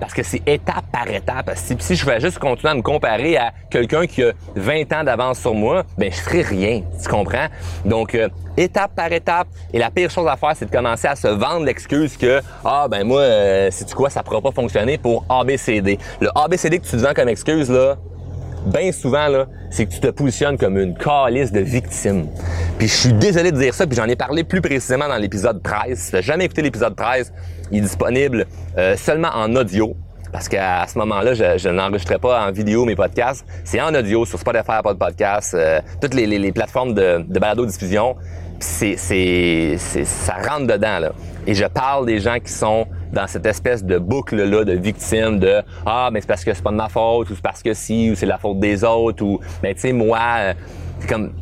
[0.00, 1.50] Parce que c'est étape par étape.
[1.56, 5.38] Si, je vais juste continuer à me comparer à quelqu'un qui a 20 ans d'avance
[5.38, 6.82] sur moi, ben je ferai rien.
[7.02, 7.46] Tu comprends?
[7.84, 9.48] Donc, euh, étape par étape.
[9.72, 12.86] Et la pire chose à faire, c'est de commencer à se vendre l'excuse que ah
[12.90, 15.98] ben moi, euh, tu quoi, ça pourra pas fonctionner pour ABCD.
[16.20, 17.96] Le ABCD que tu te vends comme excuse là,
[18.66, 22.26] bien souvent, là, c'est que tu te positionnes comme une calice de victime.
[22.78, 25.62] Puis je suis désolé de dire ça, puis j'en ai parlé plus précisément dans l'épisode
[25.62, 25.98] 13.
[25.98, 27.32] Si tu n'as jamais écouté l'épisode 13,
[27.70, 28.46] il est disponible
[28.78, 29.96] euh, seulement en audio.
[30.32, 33.46] Parce qu'à ce moment-là, je, n'enregistrais pas en vidéo mes podcasts.
[33.64, 38.16] C'est en audio sur Spotify, pas de podcast, euh, toutes les, plateformes de, de balado-diffusion.
[38.58, 41.12] C'est, c'est, ça rentre dedans, là.
[41.46, 45.62] Et je parle des gens qui sont dans cette espèce de boucle-là de victime de
[45.84, 48.10] Ah, mais c'est parce que c'est pas de ma faute, ou c'est parce que si,
[48.10, 50.54] ou c'est la faute des autres, ou mais tu sais, moi, euh,
[50.98, 51.32] c'est comme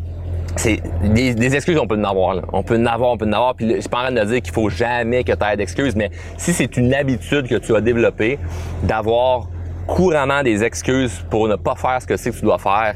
[0.57, 2.43] c'est des, excuses on peut en avoir là.
[2.53, 4.25] on peut en avoir on peut en avoir puis je suis pas en train de
[4.25, 7.75] dire qu'il faut jamais que tu aies d'excuses mais si c'est une habitude que tu
[7.75, 8.39] as développée
[8.83, 9.49] d'avoir
[9.87, 12.95] couramment des excuses pour ne pas faire ce que c'est que tu dois faire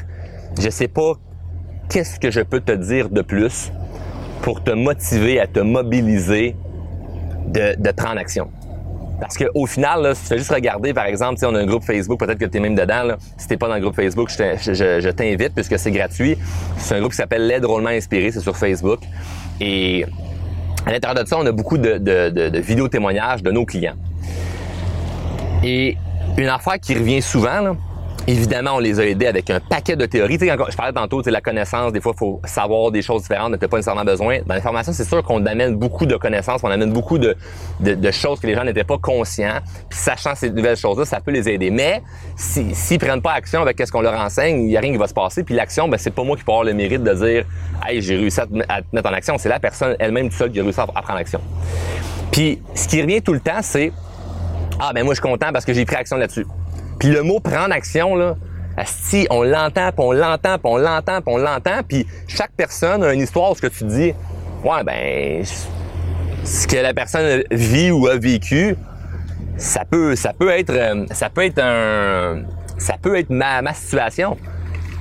[0.59, 1.14] je sais pas
[1.88, 3.73] qu'est-ce que je peux te dire de plus
[4.42, 6.57] pour te motiver à te mobiliser
[7.47, 8.51] de, de prendre action
[9.20, 11.83] Parce qu'au final, là, si tu fais juste regarder, par exemple, on a un groupe
[11.83, 13.02] Facebook, peut-être que tu es même dedans.
[13.02, 13.16] Là.
[13.37, 16.38] Si t'es pas dans le groupe Facebook, je t'invite puisque c'est gratuit.
[16.76, 19.00] C'est un groupe qui s'appelle L'aide drôlement inspiré, c'est sur Facebook.
[19.61, 20.04] Et
[20.87, 23.96] à l'intérieur de ça, on a beaucoup de, de, vidéos témoignages de nos clients.
[25.64, 25.96] Et
[26.37, 27.76] une affaire qui revient souvent,
[28.29, 30.37] Évidemment, on les a aidés avec un paquet de théories.
[30.37, 33.23] Tu sais, je parlais tantôt, de la connaissance, des fois, il faut savoir des choses
[33.23, 34.41] différentes, tu pas nécessairement besoin.
[34.45, 37.35] Dans l'information, c'est sûr qu'on amène beaucoup de connaissances, on amène beaucoup de,
[38.12, 39.61] choses que les gens n'étaient pas conscients.
[39.88, 41.71] Puis sachant ces nouvelles choses-là, ça peut les aider.
[41.71, 42.03] Mais
[42.37, 44.99] s'ils si, prennent pas action avec ce qu'on leur enseigne, il n'y a rien qui
[44.99, 45.43] va se passer.
[45.43, 47.47] Puis l'action, ben, c'est pas moi qui peux avoir le mérite de dire
[47.87, 49.38] Hey, j'ai réussi à te, mettre en action.
[49.38, 51.41] C'est la personne elle-même seule qui a réussi à, à prendre action.
[52.31, 53.91] Puis ce qui revient tout le temps, c'est
[54.79, 56.45] Ah ben moi je suis content parce que j'ai pris action là-dessus.
[56.98, 58.37] Puis le mot prendre action, là,
[58.84, 63.02] si on l'entend, puis on l'entend, puis on l'entend, puis on l'entend, puis chaque personne
[63.02, 64.12] a une histoire ce que tu dis,
[64.64, 65.44] ouais, ben,
[66.44, 68.76] ce que la personne vit ou a vécu,
[69.56, 72.42] ça peut, ça peut être, euh, ça peut être un,
[72.78, 74.37] ça peut être ma, ma situation.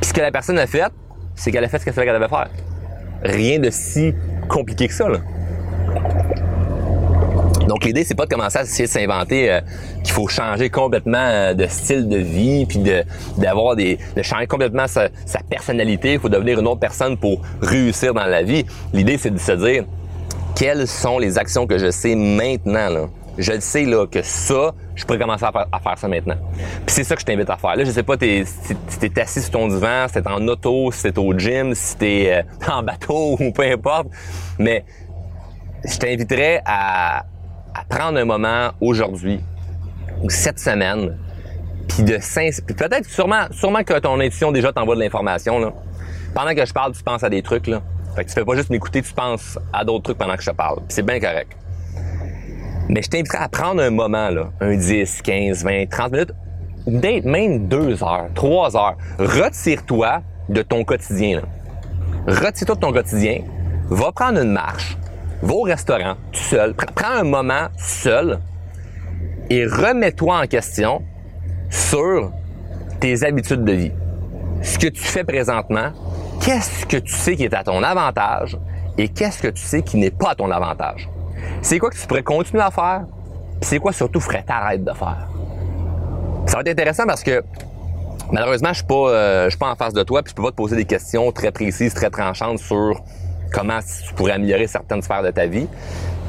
[0.01, 0.91] Puis ce que la personne a fait,
[1.35, 2.49] c'est qu'elle a fait ce qu'elle savait qu'elle devait faire.
[3.23, 4.13] Rien de si
[4.47, 5.19] compliqué que ça, là.
[7.67, 9.61] Donc l'idée c'est pas de commencer à essayer de s'inventer euh,
[10.03, 13.03] qu'il faut changer complètement euh, de style de vie puis de
[13.37, 15.09] d'avoir des de changer complètement sa,
[15.49, 18.65] personnalité, il faut devenir une autre personne pour réussir dans la vie.
[18.93, 19.85] L'idée c'est de se dire
[20.55, 23.05] quelles sont les actions que je sais maintenant là?
[23.37, 26.37] Je le sais là que ça, je pourrais commencer à faire, ça maintenant.
[26.87, 27.75] Puis c'est ça que je t'invite à faire.
[27.75, 31.03] Là, je sais pas si t'es assis sur ton divan, si t'es en auto, si
[31.03, 34.07] t'es au gym, si t'es euh, en bateau ou peu importe,
[34.57, 34.83] mais
[35.85, 37.25] je t'inviterais à,
[37.77, 39.39] à prendre un moment aujourd'hui
[40.23, 41.17] ou cette semaine,
[41.87, 42.17] puis de
[42.65, 45.73] puis peut-être sûrement, sûrement que ton intuition déjà t'envoie de l'information là.
[46.33, 47.81] Pendant que je parle, tu penses à des trucs là.
[48.15, 50.49] Fait que tu fais pas juste m'écouter, tu penses à d'autres trucs pendant que je
[50.49, 50.79] te parle.
[50.89, 51.55] c'est bien correct.
[52.89, 56.33] Mais je t'inviterais à prendre un moment là, un 10, 15, 20, 30 minutes,
[56.85, 58.95] peut-être même deux heures, trois heures.
[59.19, 61.41] Retire-toi de ton quotidien.
[62.27, 63.41] Retire-toi de ton quotidien.
[63.89, 64.97] Va prendre une marche
[65.41, 68.39] va au restaurant tout seul, prends un moment seul
[69.49, 71.03] et remets-toi en question
[71.69, 72.31] sur
[72.99, 73.91] tes habitudes de vie.
[74.61, 75.91] Ce que tu fais présentement,
[76.41, 78.57] qu'est-ce que tu sais qui est à ton avantage
[78.97, 81.09] et qu'est-ce que tu sais qui n'est pas à ton avantage?
[81.61, 83.05] C'est quoi que tu pourrais continuer à faire,
[83.61, 85.27] c'est quoi surtout ferait t'arrêter de faire?
[86.47, 87.43] Ça va être intéressant parce que
[88.31, 90.51] malheureusement, je suis pas, euh, suis pas en face de toi, puis je peux pas
[90.51, 93.01] te poser des questions très précises, très tranchantes sur
[93.51, 95.67] comment tu pourrais améliorer certaines sphères de ta vie.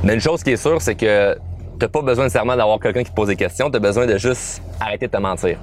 [0.02, 1.40] Mais une chose qui est sûre, c'est que tu
[1.80, 4.16] n'as pas besoin nécessairement d'avoir quelqu'un qui te pose des questions, tu as besoin de
[4.18, 5.58] juste arrêter de te mentir.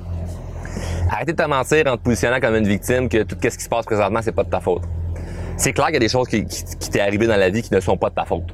[1.09, 3.69] Arrêter de te mentir en te positionnant comme une victime que tout ce qui se
[3.69, 4.83] passe présentement, c'est pas de ta faute.
[5.57, 7.61] C'est clair qu'il y a des choses qui, qui, qui t'est arrivé dans la vie
[7.61, 8.53] qui ne sont pas de ta faute.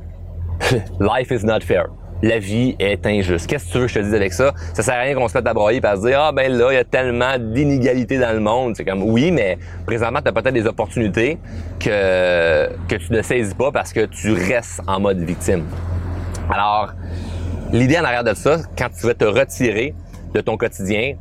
[1.00, 1.88] Life is not fair
[2.22, 3.48] la vie est injuste.
[3.48, 4.54] Qu'est-ce que tu veux que je te dise avec ça?
[4.74, 6.76] Ça sert à rien qu'on se mette à broyer se dire, ah ben là, il
[6.76, 8.76] y a tellement d'inégalités dans le monde.
[8.76, 11.38] C'est comme, oui, mais présentement, tu peut-être des opportunités
[11.80, 15.66] que, que tu ne saisis pas parce que tu restes en mode victime.
[16.50, 16.94] Alors,
[17.72, 19.94] l'idée en arrière de ça, quand tu veux te retirer
[20.34, 21.16] de ton quotidien,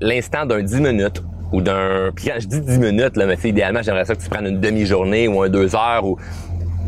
[0.00, 2.10] l'instant d'un 10 minutes ou d'un...
[2.14, 4.60] Puis quand je dis 10 minutes, là, mais idéalement, j'aimerais ça que tu prennes une
[4.60, 6.18] demi-journée ou un deux heures ou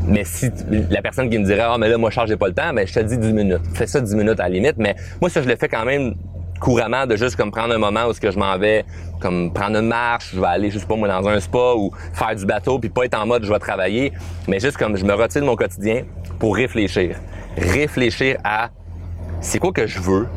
[0.06, 0.50] mais si
[0.90, 2.82] la personne qui me dirait Ah mais là moi je charge pas le temps, mais
[2.82, 3.62] ben, je te dis 10 minutes.
[3.74, 4.76] Fais ça 10 minutes à la limite.
[4.78, 6.14] Mais moi ça je le fais quand même
[6.60, 8.84] couramment de juste comme prendre un moment où ce que je m'en vais
[9.20, 12.34] comme prendre une marche, je vais aller juste pas moi dans un spa ou faire
[12.34, 14.12] du bateau puis pas être en mode je vais travailler,
[14.48, 16.04] mais juste comme je me retire de mon quotidien
[16.38, 17.16] pour réfléchir.
[17.56, 18.70] Réfléchir à
[19.40, 20.28] c'est quoi que je veux?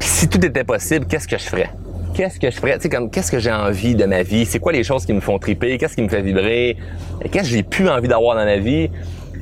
[0.00, 1.70] si tout était possible, qu'est-ce que je ferais?
[2.14, 4.72] Qu'est-ce que je ferais, tu sais, qu'est-ce que j'ai envie de ma vie, c'est quoi
[4.72, 6.76] les choses qui me font triper, qu'est-ce qui me fait vibrer,
[7.30, 8.90] qu'est-ce que j'ai plus envie d'avoir dans la vie,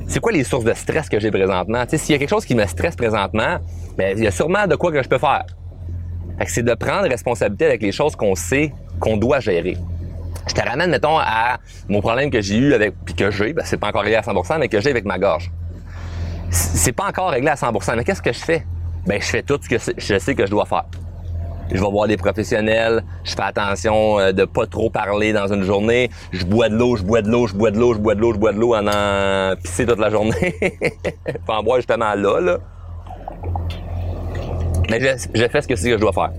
[0.07, 1.83] c'est quoi les sources de stress que j'ai présentement?
[1.85, 3.57] Tu sais, s'il y a quelque chose qui me stresse présentement,
[3.97, 5.45] ben il y a sûrement de quoi que je peux faire.
[6.47, 9.77] C'est de prendre responsabilité avec les choses qu'on sait qu'on doit gérer.
[10.47, 13.63] Je te ramène, mettons, à mon problème que j'ai eu avec, puis que j'ai, ben
[13.65, 15.51] c'est pas encore réglé à 100%, mais que j'ai avec ma gorge.
[16.49, 18.65] C'est pas encore réglé à 100%, mais qu'est-ce que je fais?
[19.05, 20.85] Ben, je fais tout ce que je sais que je dois faire
[21.71, 25.63] je vais voir des professionnels, je fais attention euh, de pas trop parler dans une
[25.63, 28.15] journée, je bois de l'eau, je bois de l'eau, je bois de l'eau, je bois
[28.15, 30.55] de l'eau, je bois de l'eau en en pisser toute la journée.
[31.45, 32.57] Faut en boire justement là, là.
[34.89, 36.31] Mais je, fais ce que c'est que je dois faire.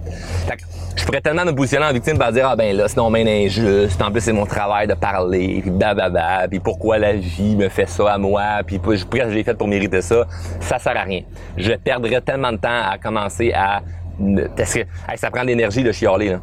[0.49, 0.62] Fait que,
[0.97, 4.03] je pourrais tellement me positionner en victime pour dire ah ben là c'est non injuste,
[4.03, 7.88] en plus c'est mon travail de parler, puis bababa, puis pourquoi la vie me fait
[7.88, 10.27] ça à moi, puis pourquoi j'ai fait pour mériter ça,
[10.59, 11.23] ça sert à rien.
[11.57, 13.83] Je perdrais tellement de temps à commencer à
[14.20, 16.37] que ça prend de l'énergie de chialer.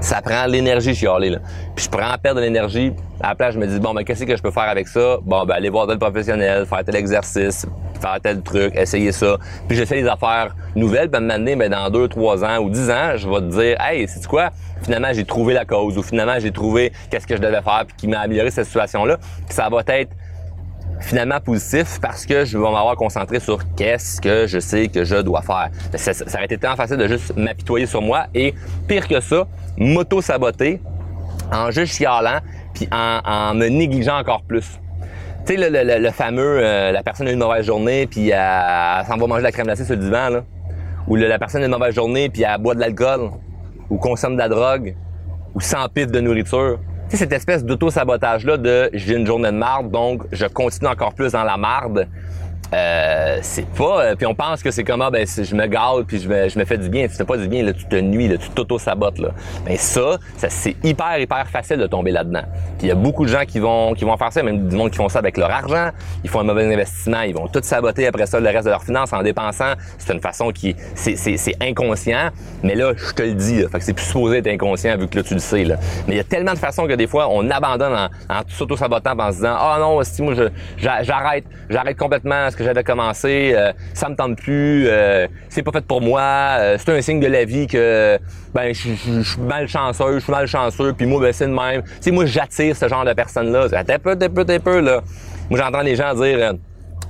[0.00, 1.30] Ça prend l'énergie chialer.
[1.30, 1.38] Là.
[1.74, 2.92] Puis je prends à perdre de l'énergie.
[3.20, 5.16] À la place, je me dis, bon, ben, qu'est-ce que je peux faire avec ça?
[5.22, 7.66] Bon, ben, aller voir tel professionnel, faire tel exercice,
[7.98, 9.38] faire tel truc, essayer ça.
[9.66, 13.16] Puis j'essaie des affaires nouvelles, puis m'amener, ben, dans deux, trois ans ou dix ans,
[13.16, 14.50] je vais te dire, hey, c'est quoi?
[14.82, 17.96] Finalement, j'ai trouvé la cause ou finalement, j'ai trouvé qu'est-ce que je devais faire puis
[17.96, 19.16] qui m'a amélioré cette situation-là.
[19.16, 20.10] Puis ça va être
[21.00, 25.16] finalement positif parce que je vais m'avoir concentré sur qu'est-ce que je sais que je
[25.16, 25.70] dois faire.
[25.94, 28.54] Ça, ça aurait été tellement facile de juste m'apitoyer sur moi et
[28.88, 30.80] pire que ça, m'auto-saboter
[31.52, 32.40] en juste chialant
[32.74, 34.78] puis en, me négligeant encore plus.
[35.46, 39.26] Tu sais, le, fameux, euh, la personne a une mauvaise journée puis elle, s'en va
[39.26, 40.44] manger de la crème glacée sur le divan, là.
[41.06, 43.30] Ou la personne a une mauvaise journée puis elle boit de l'alcool
[43.90, 44.96] ou consomme de la drogue
[45.54, 46.80] ou s'empile de nourriture.
[47.08, 51.32] Sais, cette espèce d'auto-sabotage-là de j'ai une journée de marde, donc je continue encore plus
[51.32, 52.08] dans la marde.
[52.72, 54.00] Euh, c'est pas.
[54.00, 56.48] Euh, puis on pense que c'est comme ah, ben je me gale puis je me,
[56.48, 57.06] je me fais du bien.
[57.06, 59.18] Tu fais pas du bien, là, tu te nuis, là, tu t'auto-sabotes.
[59.18, 59.30] Là.
[59.64, 62.42] Ben ça, ça c'est hyper, hyper facile de tomber là-dedans.
[62.78, 64.76] Puis il y a beaucoup de gens qui vont qui vont faire ça, même du
[64.76, 65.90] monde qui font ça avec leur argent.
[66.24, 68.84] Ils font un mauvais investissement, ils vont tout saboter après ça le reste de leurs
[68.84, 69.74] finances en dépensant.
[69.98, 70.74] C'est une façon qui.
[70.94, 72.30] C'est inconscient,
[72.62, 75.08] mais là, je te le dis, là, fait que c'est plus supposé être inconscient vu
[75.08, 75.64] que là tu le sais.
[75.64, 75.76] Là.
[76.06, 79.16] Mais il y a tellement de façons que des fois, on abandonne en, en s'auto-sabotant
[79.18, 80.44] en se disant Ah oh non, si moi je
[80.78, 85.84] j'arrête, j'arrête complètement que j'avais commencé, euh, ça me tente plus, euh, c'est pas fait
[85.86, 88.18] pour moi, euh, c'est un signe de la vie que
[88.54, 88.92] ben je
[89.22, 91.82] suis malchanceux, je suis malchanceux, puis moi ben c'est même.
[91.82, 93.68] Tu sais, moi j'attire ce genre de personnes-là.
[93.84, 95.02] T'es peu, t'es peu, t'es peu là.
[95.50, 96.54] Moi j'entends les gens dire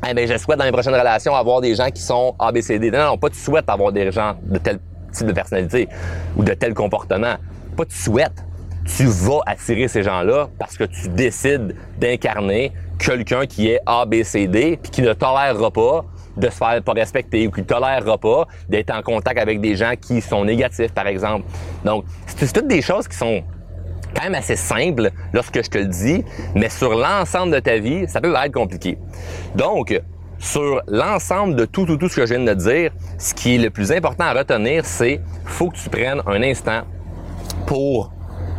[0.09, 2.91] eh ben, je souhaite dans mes prochaines relations avoir des gens qui sont ABCD.
[2.91, 4.79] Non, non, pas tu souhaites avoir des gens de tel
[5.13, 5.89] type de personnalité
[6.37, 7.37] ou de tel comportement.
[7.77, 8.46] Pas tu souhaites.
[8.87, 14.91] Tu vas attirer ces gens-là parce que tu décides d'incarner quelqu'un qui est ABCD puis
[14.91, 16.05] qui ne tolérera pas
[16.37, 19.75] de se faire pas respecter ou qui ne tolérera pas d'être en contact avec des
[19.75, 21.45] gens qui sont négatifs, par exemple.
[21.85, 23.43] Donc, c'est toutes des choses qui sont
[24.15, 28.07] quand même assez simples lorsque je te le dis, mais sur l'ensemble de ta vie,
[28.09, 28.99] ça peut être compliqué.
[29.55, 29.99] Donc,
[30.39, 33.55] sur l'ensemble de tout, tout, tout ce que je viens de te dire, ce qui
[33.55, 36.83] est le plus important à retenir, c'est faut que tu prennes un instant
[37.67, 38.13] pour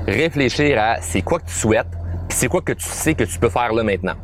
[0.08, 1.88] réfléchir à c'est quoi que tu souhaites,
[2.28, 4.16] puis c'est quoi que tu sais que tu peux faire là maintenant.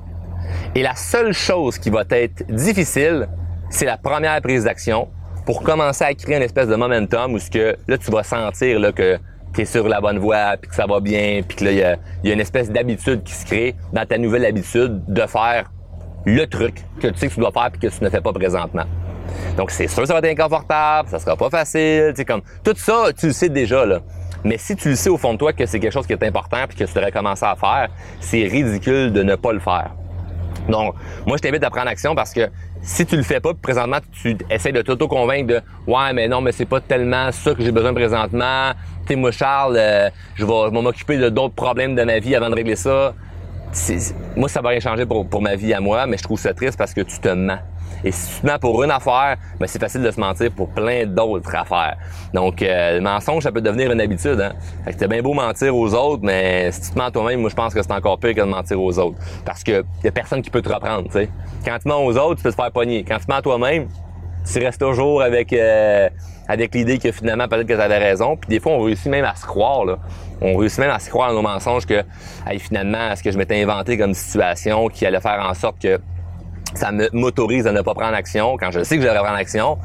[0.76, 3.28] Et la seule chose qui va être difficile,
[3.69, 5.08] c'est la première prise d'action
[5.46, 8.80] pour commencer à créer une espèce de momentum où ce que là tu vas sentir
[8.80, 9.17] là, que
[9.54, 11.78] tu es sur la bonne voie, puis que ça va bien, puis que là il
[11.78, 15.22] y a, y a, une espèce d'habitude qui se crée dans ta nouvelle habitude de
[15.28, 15.72] faire
[16.26, 18.32] le truc que tu sais que tu dois faire puis que tu ne fais pas
[18.32, 18.86] présentement.
[19.58, 23.08] Donc c'est sûr ça va être inconfortable, ça sera pas facile, tu comme tout ça
[23.17, 24.00] tu le sais déjà là.
[24.43, 26.23] Mais si tu le sais au fond de toi que c'est quelque chose qui est
[26.23, 29.91] important puis que tu devrais commencer à faire, c'est ridicule de ne pas le faire.
[30.69, 32.49] Donc, moi, je t'invite à prendre action parce que
[32.82, 36.51] si tu le fais pas, présentement, tu essaies de t'auto-convaincre de Ouais, mais non, mais
[36.51, 38.71] c'est pas tellement ça que j'ai besoin présentement.
[39.06, 42.56] Tu moi, Charles, euh, je vais, m'occuper de d'autres problèmes de ma vie avant de
[42.56, 43.13] régler ça.
[44.36, 46.53] Moi, ça va rien changer pour, pour ma vie à moi, mais je trouve ça
[46.53, 47.60] triste parce que tu te mens.
[48.04, 50.70] Et si tu te mens pour une affaire, ben c'est facile de se mentir pour
[50.70, 51.98] plein d'autres affaires.
[52.34, 54.39] Donc, euh, le mensonge, ça peut devenir une habitude.
[54.42, 54.54] Hein?
[54.84, 57.50] Fait que c'est bien beau mentir aux autres, mais si tu te mens toi-même, moi,
[57.50, 59.18] je pense que c'est encore pire que de mentir aux autres.
[59.46, 61.30] Parce que y a personne qui peut te reprendre, tu sais.
[61.66, 63.04] Quand tu mens aux autres, tu peux te faire pogner.
[63.04, 63.88] Quand tu mens toi-même,
[64.52, 66.10] tu restes toujours avec euh,
[66.48, 68.36] avec l'idée que finalement peut-être que tu avais raison.
[68.36, 69.86] Puis des fois, on réussit même à se croire.
[69.86, 69.98] Là.
[70.42, 72.04] On réussit même à se croire dans nos mensonges que
[72.48, 76.00] hey, finalement, est-ce que je m'étais inventé comme situation qui allait faire en sorte que
[76.74, 78.58] ça me m'autorise à ne pas prendre action.
[78.58, 79.78] Quand je sais que je devrais prendre action,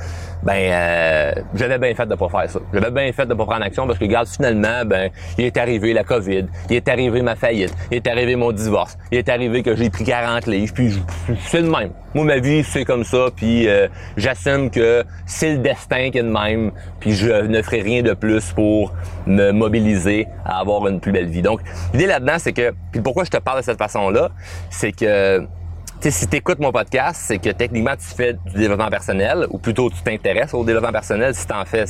[0.43, 2.61] ben euh, j'avais bien fait de pas faire ça.
[2.73, 5.93] J'avais bien fait de pas prendre action parce que regarde finalement, ben il est arrivé
[5.93, 9.63] la COVID, il est arrivé ma faillite, il est arrivé mon divorce, il est arrivé
[9.63, 10.95] que j'ai pris 40 livres, puis
[11.47, 11.91] c'est le même.
[12.15, 16.23] Moi ma vie c'est comme ça, puis euh, j'assume que c'est le destin qui est
[16.23, 18.93] de même, puis je ne ferai rien de plus pour
[19.27, 21.43] me mobiliser à avoir une plus belle vie.
[21.43, 21.61] Donc
[21.93, 24.31] l'idée là-dedans c'est que puis pourquoi je te parle de cette façon-là,
[24.71, 25.47] c'est que
[26.01, 29.91] si tu écoutes mon podcast, c'est que techniquement tu fais du développement personnel, ou plutôt
[29.91, 31.35] tu t'intéresses au développement personnel.
[31.35, 31.85] Si tu en fais,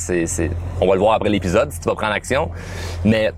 [0.81, 2.49] on va le voir après l'épisode, si tu vas prendre action.
[3.05, 3.31] Mais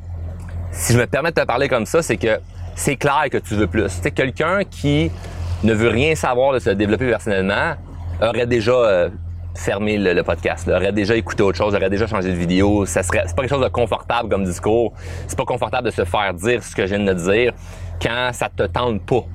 [0.72, 2.40] si je me permets de te parler comme ça, c'est que
[2.76, 3.90] c'est clair que tu veux plus.
[4.02, 5.12] C'est quelqu'un qui
[5.64, 7.76] ne veut rien savoir de se développer personnellement
[8.22, 9.10] aurait déjà euh,
[9.56, 12.86] fermé le, podcast, aurait déjà écouté autre chose, aurait déjà changé de vidéo.
[12.86, 14.94] Ça serait, c'est pas quelque chose de confortable comme discours.
[15.28, 17.54] C'est pas confortable de se faire dire ce que je viens de dire
[18.02, 19.26] quand ça te tente pas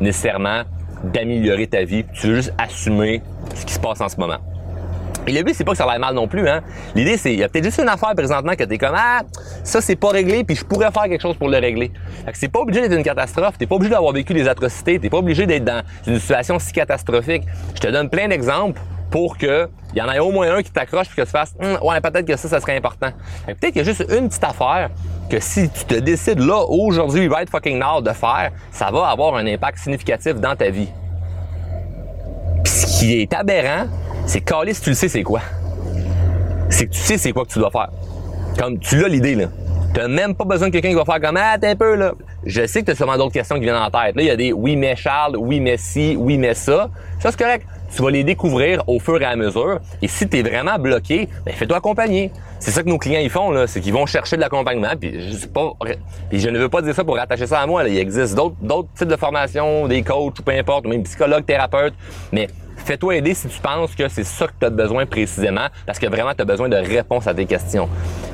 [0.00, 0.62] nécessairement
[1.04, 2.04] d'améliorer ta vie.
[2.12, 3.22] Tu veux juste assumer
[3.54, 4.38] ce qui se passe en ce moment.
[5.28, 6.62] Et le but, c'est pas que ça aille mal non plus, hein.
[6.94, 9.22] L'idée, c'est, il y a peut-être juste une affaire présentement que t'es comme, ah,
[9.64, 11.90] ça, c'est pas réglé, puis je pourrais faire quelque chose pour le régler.
[12.32, 15.18] C'est pas obligé d'être une catastrophe, t'es pas obligé d'avoir vécu des atrocités, t'es pas
[15.18, 17.42] obligé d'être dans une situation si catastrophique.
[17.74, 18.80] Je te donne plein d'exemples
[19.16, 21.54] pour que il y en ait au moins un qui t'accroche puis que tu fasses
[21.58, 23.08] hum, ouais peut-être que ça ça serait important.
[23.46, 24.90] Peut-être qu'il y a juste une petite affaire
[25.30, 29.36] que si tu te décides là aujourd'hui right fucking now de faire, ça va avoir
[29.36, 30.90] un impact significatif dans ta vie.
[32.62, 33.86] Puis ce qui est aberrant,
[34.26, 35.40] c'est que si tu le sais c'est quoi?
[36.68, 37.88] C'est que tu sais c'est quoi que tu dois faire.
[38.58, 39.46] Comme tu l'as l'idée là.
[39.94, 42.12] T'as même pas besoin de quelqu'un qui va faire comme Ah, t'es un peu là.
[42.44, 44.14] Je sais que t'as sûrement d'autres questions qui viennent en tête.
[44.14, 46.90] Là, il y a des oui mais Charles, oui mais si, oui mais ça.
[47.18, 47.66] Ça c'est correct.
[47.94, 49.80] Tu vas les découvrir au fur et à mesure.
[50.02, 52.30] Et si tu es vraiment bloqué, ben fais-toi accompagner.
[52.58, 54.96] C'est ça que nos clients ils font là, c'est qu'ils vont chercher de l'accompagnement.
[54.98, 55.20] Puis
[56.32, 57.86] je ne veux pas dire ça pour rattacher ça à moi.
[57.88, 61.94] Il existe d'autres types de formations, des coachs ou peu importe, ou même psychologues, thérapeutes.
[62.32, 65.98] Mais fais-toi aider si tu penses que c'est ça que tu as besoin précisément, parce
[65.98, 67.88] que vraiment tu as besoin de réponses à tes questions.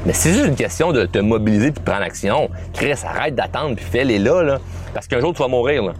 [0.06, 3.76] Mais c'est juste une question de te mobiliser puis de prendre action, Chris, arrête d'attendre
[3.76, 4.58] puis fais-les là, là,
[4.94, 5.84] parce qu'un jour tu vas mourir.
[5.84, 5.92] Là.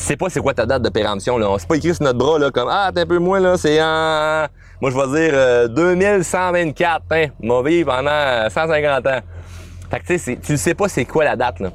[0.00, 1.36] Sais pas c'est quoi ta date de péremption.
[1.36, 1.54] Là.
[1.58, 3.80] C'est pas écrit sur notre bras là, comme Ah, t'es un peu moins là, c'est
[3.82, 4.46] en.
[4.80, 9.20] Moi je vais dire euh, 2124, hein, m'a pendant 150 ans.
[9.90, 11.70] Fait que tu sais, tu sais pas c'est quoi la date là.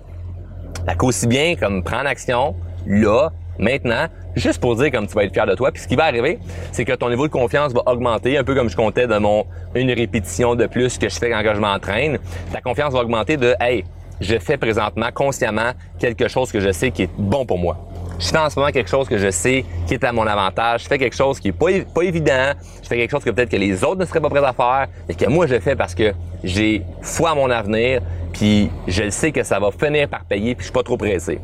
[0.88, 2.56] Fait qu'aussi bien comme prendre action,
[2.88, 5.72] là, maintenant, juste pour dire comme tu vas être fier de toi.
[5.72, 6.40] Puis ce qui va arriver,
[6.72, 9.46] c'est que ton niveau de confiance va augmenter, un peu comme je comptais de mon
[9.76, 12.18] une répétition de plus que je fais quand je m'entraîne.
[12.52, 13.86] Ta confiance va augmenter de hey,
[14.20, 17.78] je fais présentement consciemment quelque chose que je sais qui est bon pour moi.
[18.18, 20.84] Je fais en ce moment quelque chose que je sais qui est à mon avantage.
[20.84, 22.54] Je fais quelque chose qui est pas, pas évident.
[22.82, 24.88] Je fais quelque chose que peut-être que les autres ne seraient pas prêts à faire,
[25.10, 28.02] et que moi je fais parce que j'ai foi à mon avenir,
[28.32, 31.40] puis je sais que ça va finir par payer, puis je suis pas trop pressé.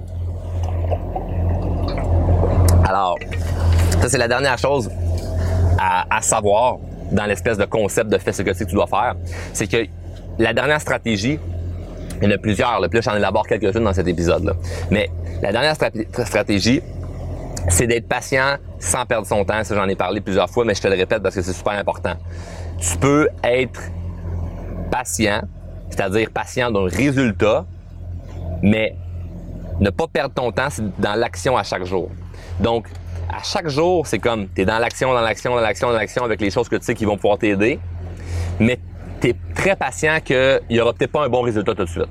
[2.87, 3.17] Alors,
[4.01, 4.89] ça c'est la dernière chose
[5.79, 6.77] à, savoir
[7.11, 9.15] dans l'espèce de concept de fais ce que tu dois faire.
[9.53, 9.87] C'est que
[10.37, 11.39] la dernière stratégie,
[12.21, 14.53] il y en a plusieurs, là, puis là j'en élabore quelques-unes dans cet épisode-là.
[14.91, 15.09] Mais
[15.41, 16.81] la dernière stratégie,
[17.69, 19.63] c'est d'être patient sans perdre son temps.
[19.63, 21.73] Ça, j'en ai parlé plusieurs fois, mais je te le répète parce que c'est super
[21.73, 22.13] important.
[22.79, 23.79] Tu peux être
[24.91, 25.41] patient,
[25.89, 27.65] c'est-à-dire patient d'un résultat,
[28.61, 28.95] mais
[29.79, 30.67] ne pas perdre ton temps
[30.99, 32.09] dans l'action à chaque jour.
[32.59, 32.87] Donc,
[33.33, 36.23] à chaque jour, c'est comme tu es dans l'action, dans l'action, dans l'action, dans l'action
[36.23, 37.79] avec les choses que tu sais qui vont pouvoir t'aider.
[38.59, 38.79] Mais
[39.21, 42.09] tu es très patient qu'il n'y aura peut-être pas un bon résultat tout de suite.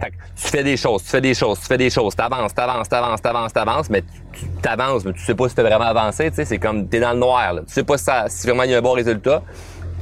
[0.00, 2.54] Fait que tu fais des choses, tu fais des choses, tu fais des choses, t'avances,
[2.54, 6.30] t'avances, t'avances, t'avances, t'avances, mais tu t'avances, mais tu sais pas si tu vraiment avancé,
[6.30, 7.62] tu sais, c'est comme t'es dans le noir, là.
[7.66, 9.42] Tu sais pas si, vraiment il y a un bon résultat.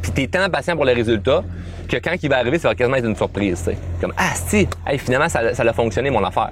[0.03, 1.43] Puis t'es tellement patient pour le résultat
[1.89, 3.79] que quand il va arriver, ça va quasiment être une surprise, tu sais.
[4.01, 6.51] Comme, ah, si, hey, finalement, ça, ça a fonctionné, mon affaire.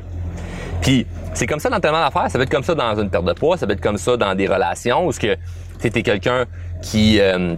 [0.81, 2.31] Puis c'est comme ça dans tellement d'affaires.
[2.31, 4.17] Ça peut être comme ça dans une perte de poids, ça peut être comme ça
[4.17, 5.37] dans des relations où ce que
[5.81, 6.45] tu es quelqu'un
[6.81, 7.57] qui euh,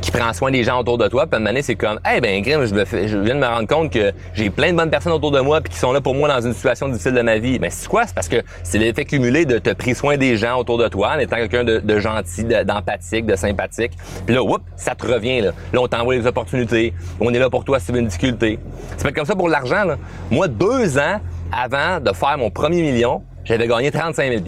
[0.00, 1.26] qui prend soin des gens autour de toi.
[1.26, 2.74] Puis à un c'est comme, eh hey, ben Grim, je,
[3.18, 5.72] viens de me rendre compte que j'ai plein de bonnes personnes autour de moi puis
[5.72, 7.58] qui sont là pour moi dans une situation difficile de ma vie.
[7.60, 8.06] Mais c'est quoi?
[8.06, 11.12] C'est parce que c'est l'effet cumulé de te prendre soin des gens autour de toi
[11.16, 13.92] en étant quelqu'un de, gentil, d'empathique, de, sympathique.
[14.26, 15.40] Puis là, oups, ça te revient.
[15.40, 16.92] Là, là on t'envoie des opportunités.
[17.20, 18.58] On est là pour toi si tu veux une difficulté.
[18.96, 19.84] C'est comme ça pour l'argent.
[19.84, 19.96] Là.
[20.30, 21.20] Moi, deux ans
[21.52, 24.42] avant de faire mon premier million, j'avais gagné 35 000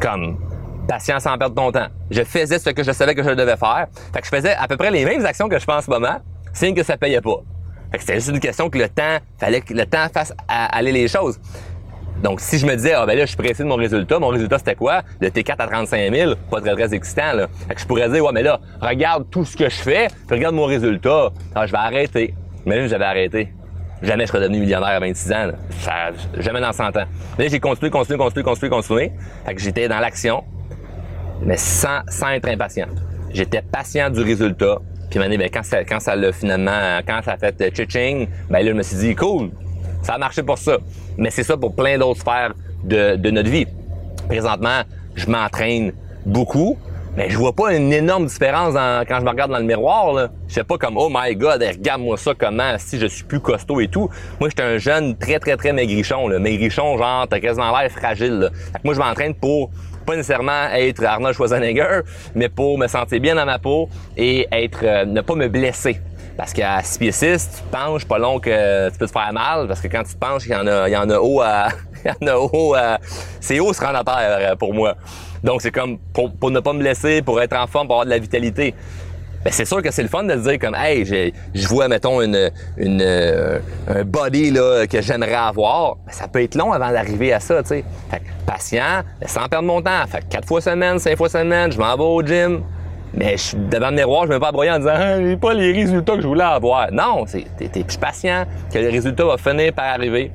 [0.00, 0.36] Comme
[0.86, 1.86] patience sans perdre ton temps.
[2.10, 3.86] Je faisais ce que je savais que je devais faire.
[4.12, 5.90] Fait que je faisais à peu près les mêmes actions que je fais en ce
[5.90, 6.18] moment,
[6.52, 7.42] signe que ça payait pas.
[7.90, 10.92] Fait que c'était juste une question que le temps, fallait que le temps fasse aller
[10.92, 11.38] les choses.
[12.22, 14.28] Donc, si je me disais, ah ben là, je suis pressé de mon résultat, mon
[14.28, 15.02] résultat c'était quoi?
[15.20, 17.48] Le T4 à 35 000, pas très très excitant, là.
[17.68, 20.36] Fait que je pourrais dire, ouais, mais là, regarde tout ce que je fais, puis
[20.36, 21.30] regarde mon résultat.
[21.54, 22.34] Ah, je vais arrêter.
[22.66, 23.52] Mais là, j'avais arrêté.
[24.02, 25.50] Jamais je serais devenu millionnaire à 26 ans.
[26.38, 27.04] Jamais dans 100 ans.
[27.38, 29.12] Mais j'ai continué, continué, continué, continué, continué.
[29.44, 30.44] Fait que j'étais dans l'action,
[31.44, 32.86] mais sans, sans être impatient.
[33.32, 34.78] J'étais patient du résultat.
[35.10, 38.64] Puis ben, quand ça, quand ça l'a finalement, quand ça a fait euh, ching ben
[38.64, 39.50] là, je me suis dit, cool,
[40.02, 40.78] ça a marché pour ça.
[41.16, 43.66] Mais c'est ça pour plein d'autres sphères de, de notre vie.
[44.28, 44.82] Présentement,
[45.14, 45.92] je m'entraîne
[46.26, 46.78] beaucoup,
[47.16, 50.12] mais je vois pas une énorme différence quand je me regarde dans le miroir.
[50.12, 50.30] Là.
[50.48, 53.80] Je sais pas comme oh my god, regarde-moi ça comment si je suis plus costaud
[53.80, 54.10] et tout.
[54.40, 56.38] Moi j'étais un jeune très très très maigrichon, là.
[56.38, 58.34] maigrichon genre t'as quasiment l'air fragile.
[58.40, 58.50] Là.
[58.50, 59.70] Fait que moi je m'entraîne pour
[60.04, 62.00] pas nécessairement être Arnold Schwarzenegger,
[62.34, 66.00] mais pour me sentir bien dans ma peau et être euh, ne pas me blesser.
[66.36, 69.68] Parce qu'à 6 pieds 6, tu penches, pas long que tu peux te faire mal,
[69.68, 71.68] parce que quand tu te penches, il y en a, y en a haut à,
[72.04, 72.98] il y en a haut à,
[73.40, 74.96] c'est haut se rendre à terre euh, pour moi.
[75.44, 78.06] Donc, c'est comme pour, pour, ne pas me blesser, pour être en forme, pour avoir
[78.06, 78.74] de la vitalité.
[79.44, 81.04] Ben, c'est sûr que c'est le fun de se dire comme, hey,
[81.54, 85.96] je vois, mettons, une, une, euh, un body là, que j'aimerais avoir.
[86.06, 87.84] Ben, ça peut être long avant d'arriver à ça, tu sais.
[88.10, 90.06] Fait patient, sans perdre mon temps.
[90.08, 92.62] Fait quatre fois semaine, cinq fois semaine, je m'en vais au gym.
[93.12, 95.52] Mais je, devant le miroir, je me mets pas broyer en disant ah, j'ai pas
[95.52, 96.90] les résultats que je voulais avoir.
[96.90, 100.32] Non, c'est t'es, patient, que le résultat va finir par arriver.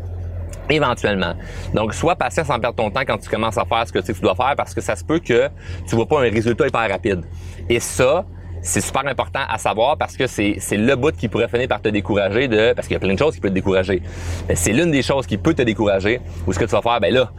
[0.69, 1.33] Éventuellement.
[1.73, 4.05] Donc, sois patient sans perdre ton temps quand tu commences à faire ce que tu
[4.05, 5.49] sais que tu dois faire parce que ça se peut que
[5.87, 7.23] tu vois pas un résultat hyper rapide.
[7.67, 8.23] Et ça,
[8.61, 11.89] c'est super important à savoir parce que c'est, le bout qui pourrait finir par te
[11.89, 14.01] décourager de, parce qu'il y a plein de choses qui peuvent te décourager.
[14.53, 17.13] C'est l'une des choses qui peut te décourager ou ce que tu vas faire, ben
[17.13, 17.31] là,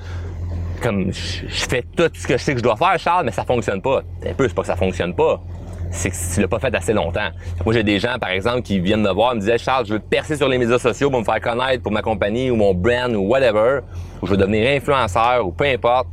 [0.82, 3.44] comme je, fais tout ce que je sais que je dois faire, Charles, mais ça
[3.44, 4.02] fonctionne pas.
[4.26, 5.40] Un peu, c'est pas que ça fonctionne pas
[5.90, 7.30] c'est que tu l'as pas fait assez longtemps.
[7.64, 9.98] Moi, j'ai des gens, par exemple, qui viennent me voir, me disaient, Charles, je veux
[9.98, 13.12] percer sur les médias sociaux pour me faire connaître pour ma compagnie ou mon brand
[13.14, 13.80] ou whatever,
[14.22, 16.06] ou je veux devenir influenceur ou peu importe.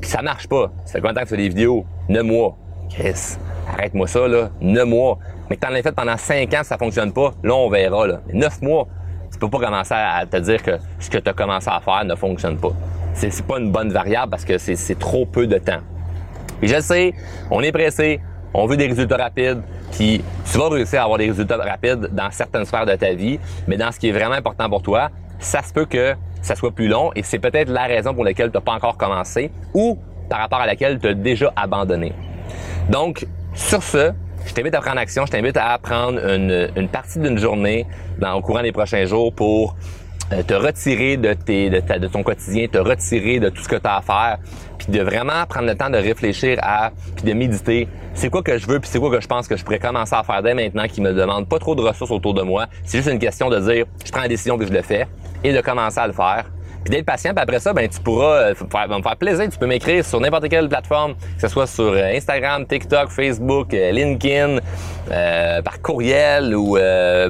[0.00, 0.72] Puis ça marche pas.
[0.84, 1.86] Ça fait combien de temps que tu fais des vidéos?
[2.08, 2.56] Neuf mois.
[2.90, 3.38] Chris,
[3.72, 4.50] arrête-moi ça, là.
[4.60, 5.18] Neuf mois.
[5.48, 7.32] Mais que t'en as fait pendant cinq ans, ça fonctionne pas.
[7.42, 8.20] Là, on verra, là.
[8.26, 8.86] Mais neuf mois,
[9.30, 12.04] tu peux pas commencer à te dire que ce que tu as commencé à faire
[12.04, 12.72] ne fonctionne pas.
[13.14, 15.80] C'est pas une bonne variable parce que c'est trop peu de temps.
[16.62, 17.12] Et je sais,
[17.50, 18.20] on est pressé,
[18.54, 22.30] on veut des résultats rapides, puis tu vas réussir à avoir des résultats rapides dans
[22.30, 25.62] certaines sphères de ta vie, mais dans ce qui est vraiment important pour toi, ça
[25.62, 28.56] se peut que ça soit plus long et c'est peut-être la raison pour laquelle tu
[28.56, 29.98] n'as pas encore commencé ou
[30.28, 32.12] par rapport à laquelle tu as déjà abandonné.
[32.88, 34.12] Donc, sur ce,
[34.46, 37.86] je t'invite à prendre action, je t'invite à prendre une, partie d'une journée
[38.18, 39.76] dans, au courant des prochains jours pour
[40.32, 43.76] euh, te retirer de, tes, de, de ton quotidien, te retirer de tout ce que
[43.76, 44.38] tu as à faire,
[44.78, 48.58] puis de vraiment prendre le temps de réfléchir à, puis de méditer, c'est quoi que
[48.58, 50.54] je veux, puis c'est quoi que je pense que je pourrais commencer à faire dès
[50.54, 52.66] maintenant qui me demande pas trop de ressources autour de moi.
[52.84, 55.06] C'est juste une question de dire, je prends la décision que je le fais,
[55.44, 56.46] et de commencer à le faire
[56.84, 57.32] puis d'être patient.
[57.32, 59.48] Puis après ça, ben tu pourras euh, faire, me faire plaisir.
[59.50, 63.72] Tu peux m'écrire sur n'importe quelle plateforme, que ce soit sur euh, Instagram, TikTok, Facebook,
[63.74, 64.58] euh, LinkedIn,
[65.62, 66.72] par courriel ou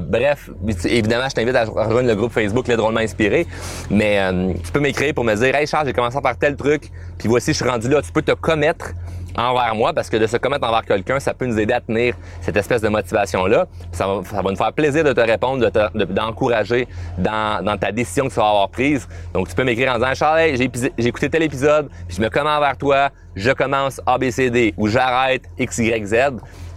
[0.01, 0.51] bref.
[0.85, 3.47] Évidemment, je t'invite à rejoindre le groupe Facebook Les Drôlement Inspiré.
[3.91, 4.21] Mais
[4.63, 7.53] tu peux m'écrire pour me dire Hey Charles, j'ai commencé faire tel truc, puis voici,
[7.53, 8.01] je suis rendu là.
[8.03, 8.93] Tu peux te commettre
[9.37, 12.15] envers moi parce que de se commettre envers quelqu'un, ça peut nous aider à tenir
[12.41, 13.67] cette espèce de motivation-là.
[13.93, 16.87] Ça va, ça va nous faire plaisir de te répondre, d'encourager
[17.19, 19.09] de dans, dans, ta décision que tu vas avoir prise.
[19.35, 22.77] Donc, tu peux m'écrire en disant, j'ai écouté tel épisode, puis je me commande envers
[22.77, 26.15] toi, je commence ABCD ou j'arrête XYZ.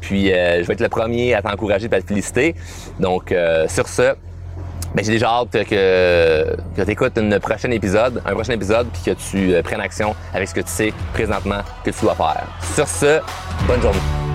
[0.01, 2.55] Puis, euh, je vais être le premier à t'encourager et à te féliciter.
[2.99, 4.15] Donc, euh, sur ce,
[4.95, 9.13] ben, j'ai déjà hâte que, que tu écoutes un prochain épisode, un prochain épisode, puis
[9.13, 12.47] que tu euh, prennes action avec ce que tu sais présentement que tu dois faire.
[12.73, 13.19] Sur ce,
[13.67, 14.34] bonne journée.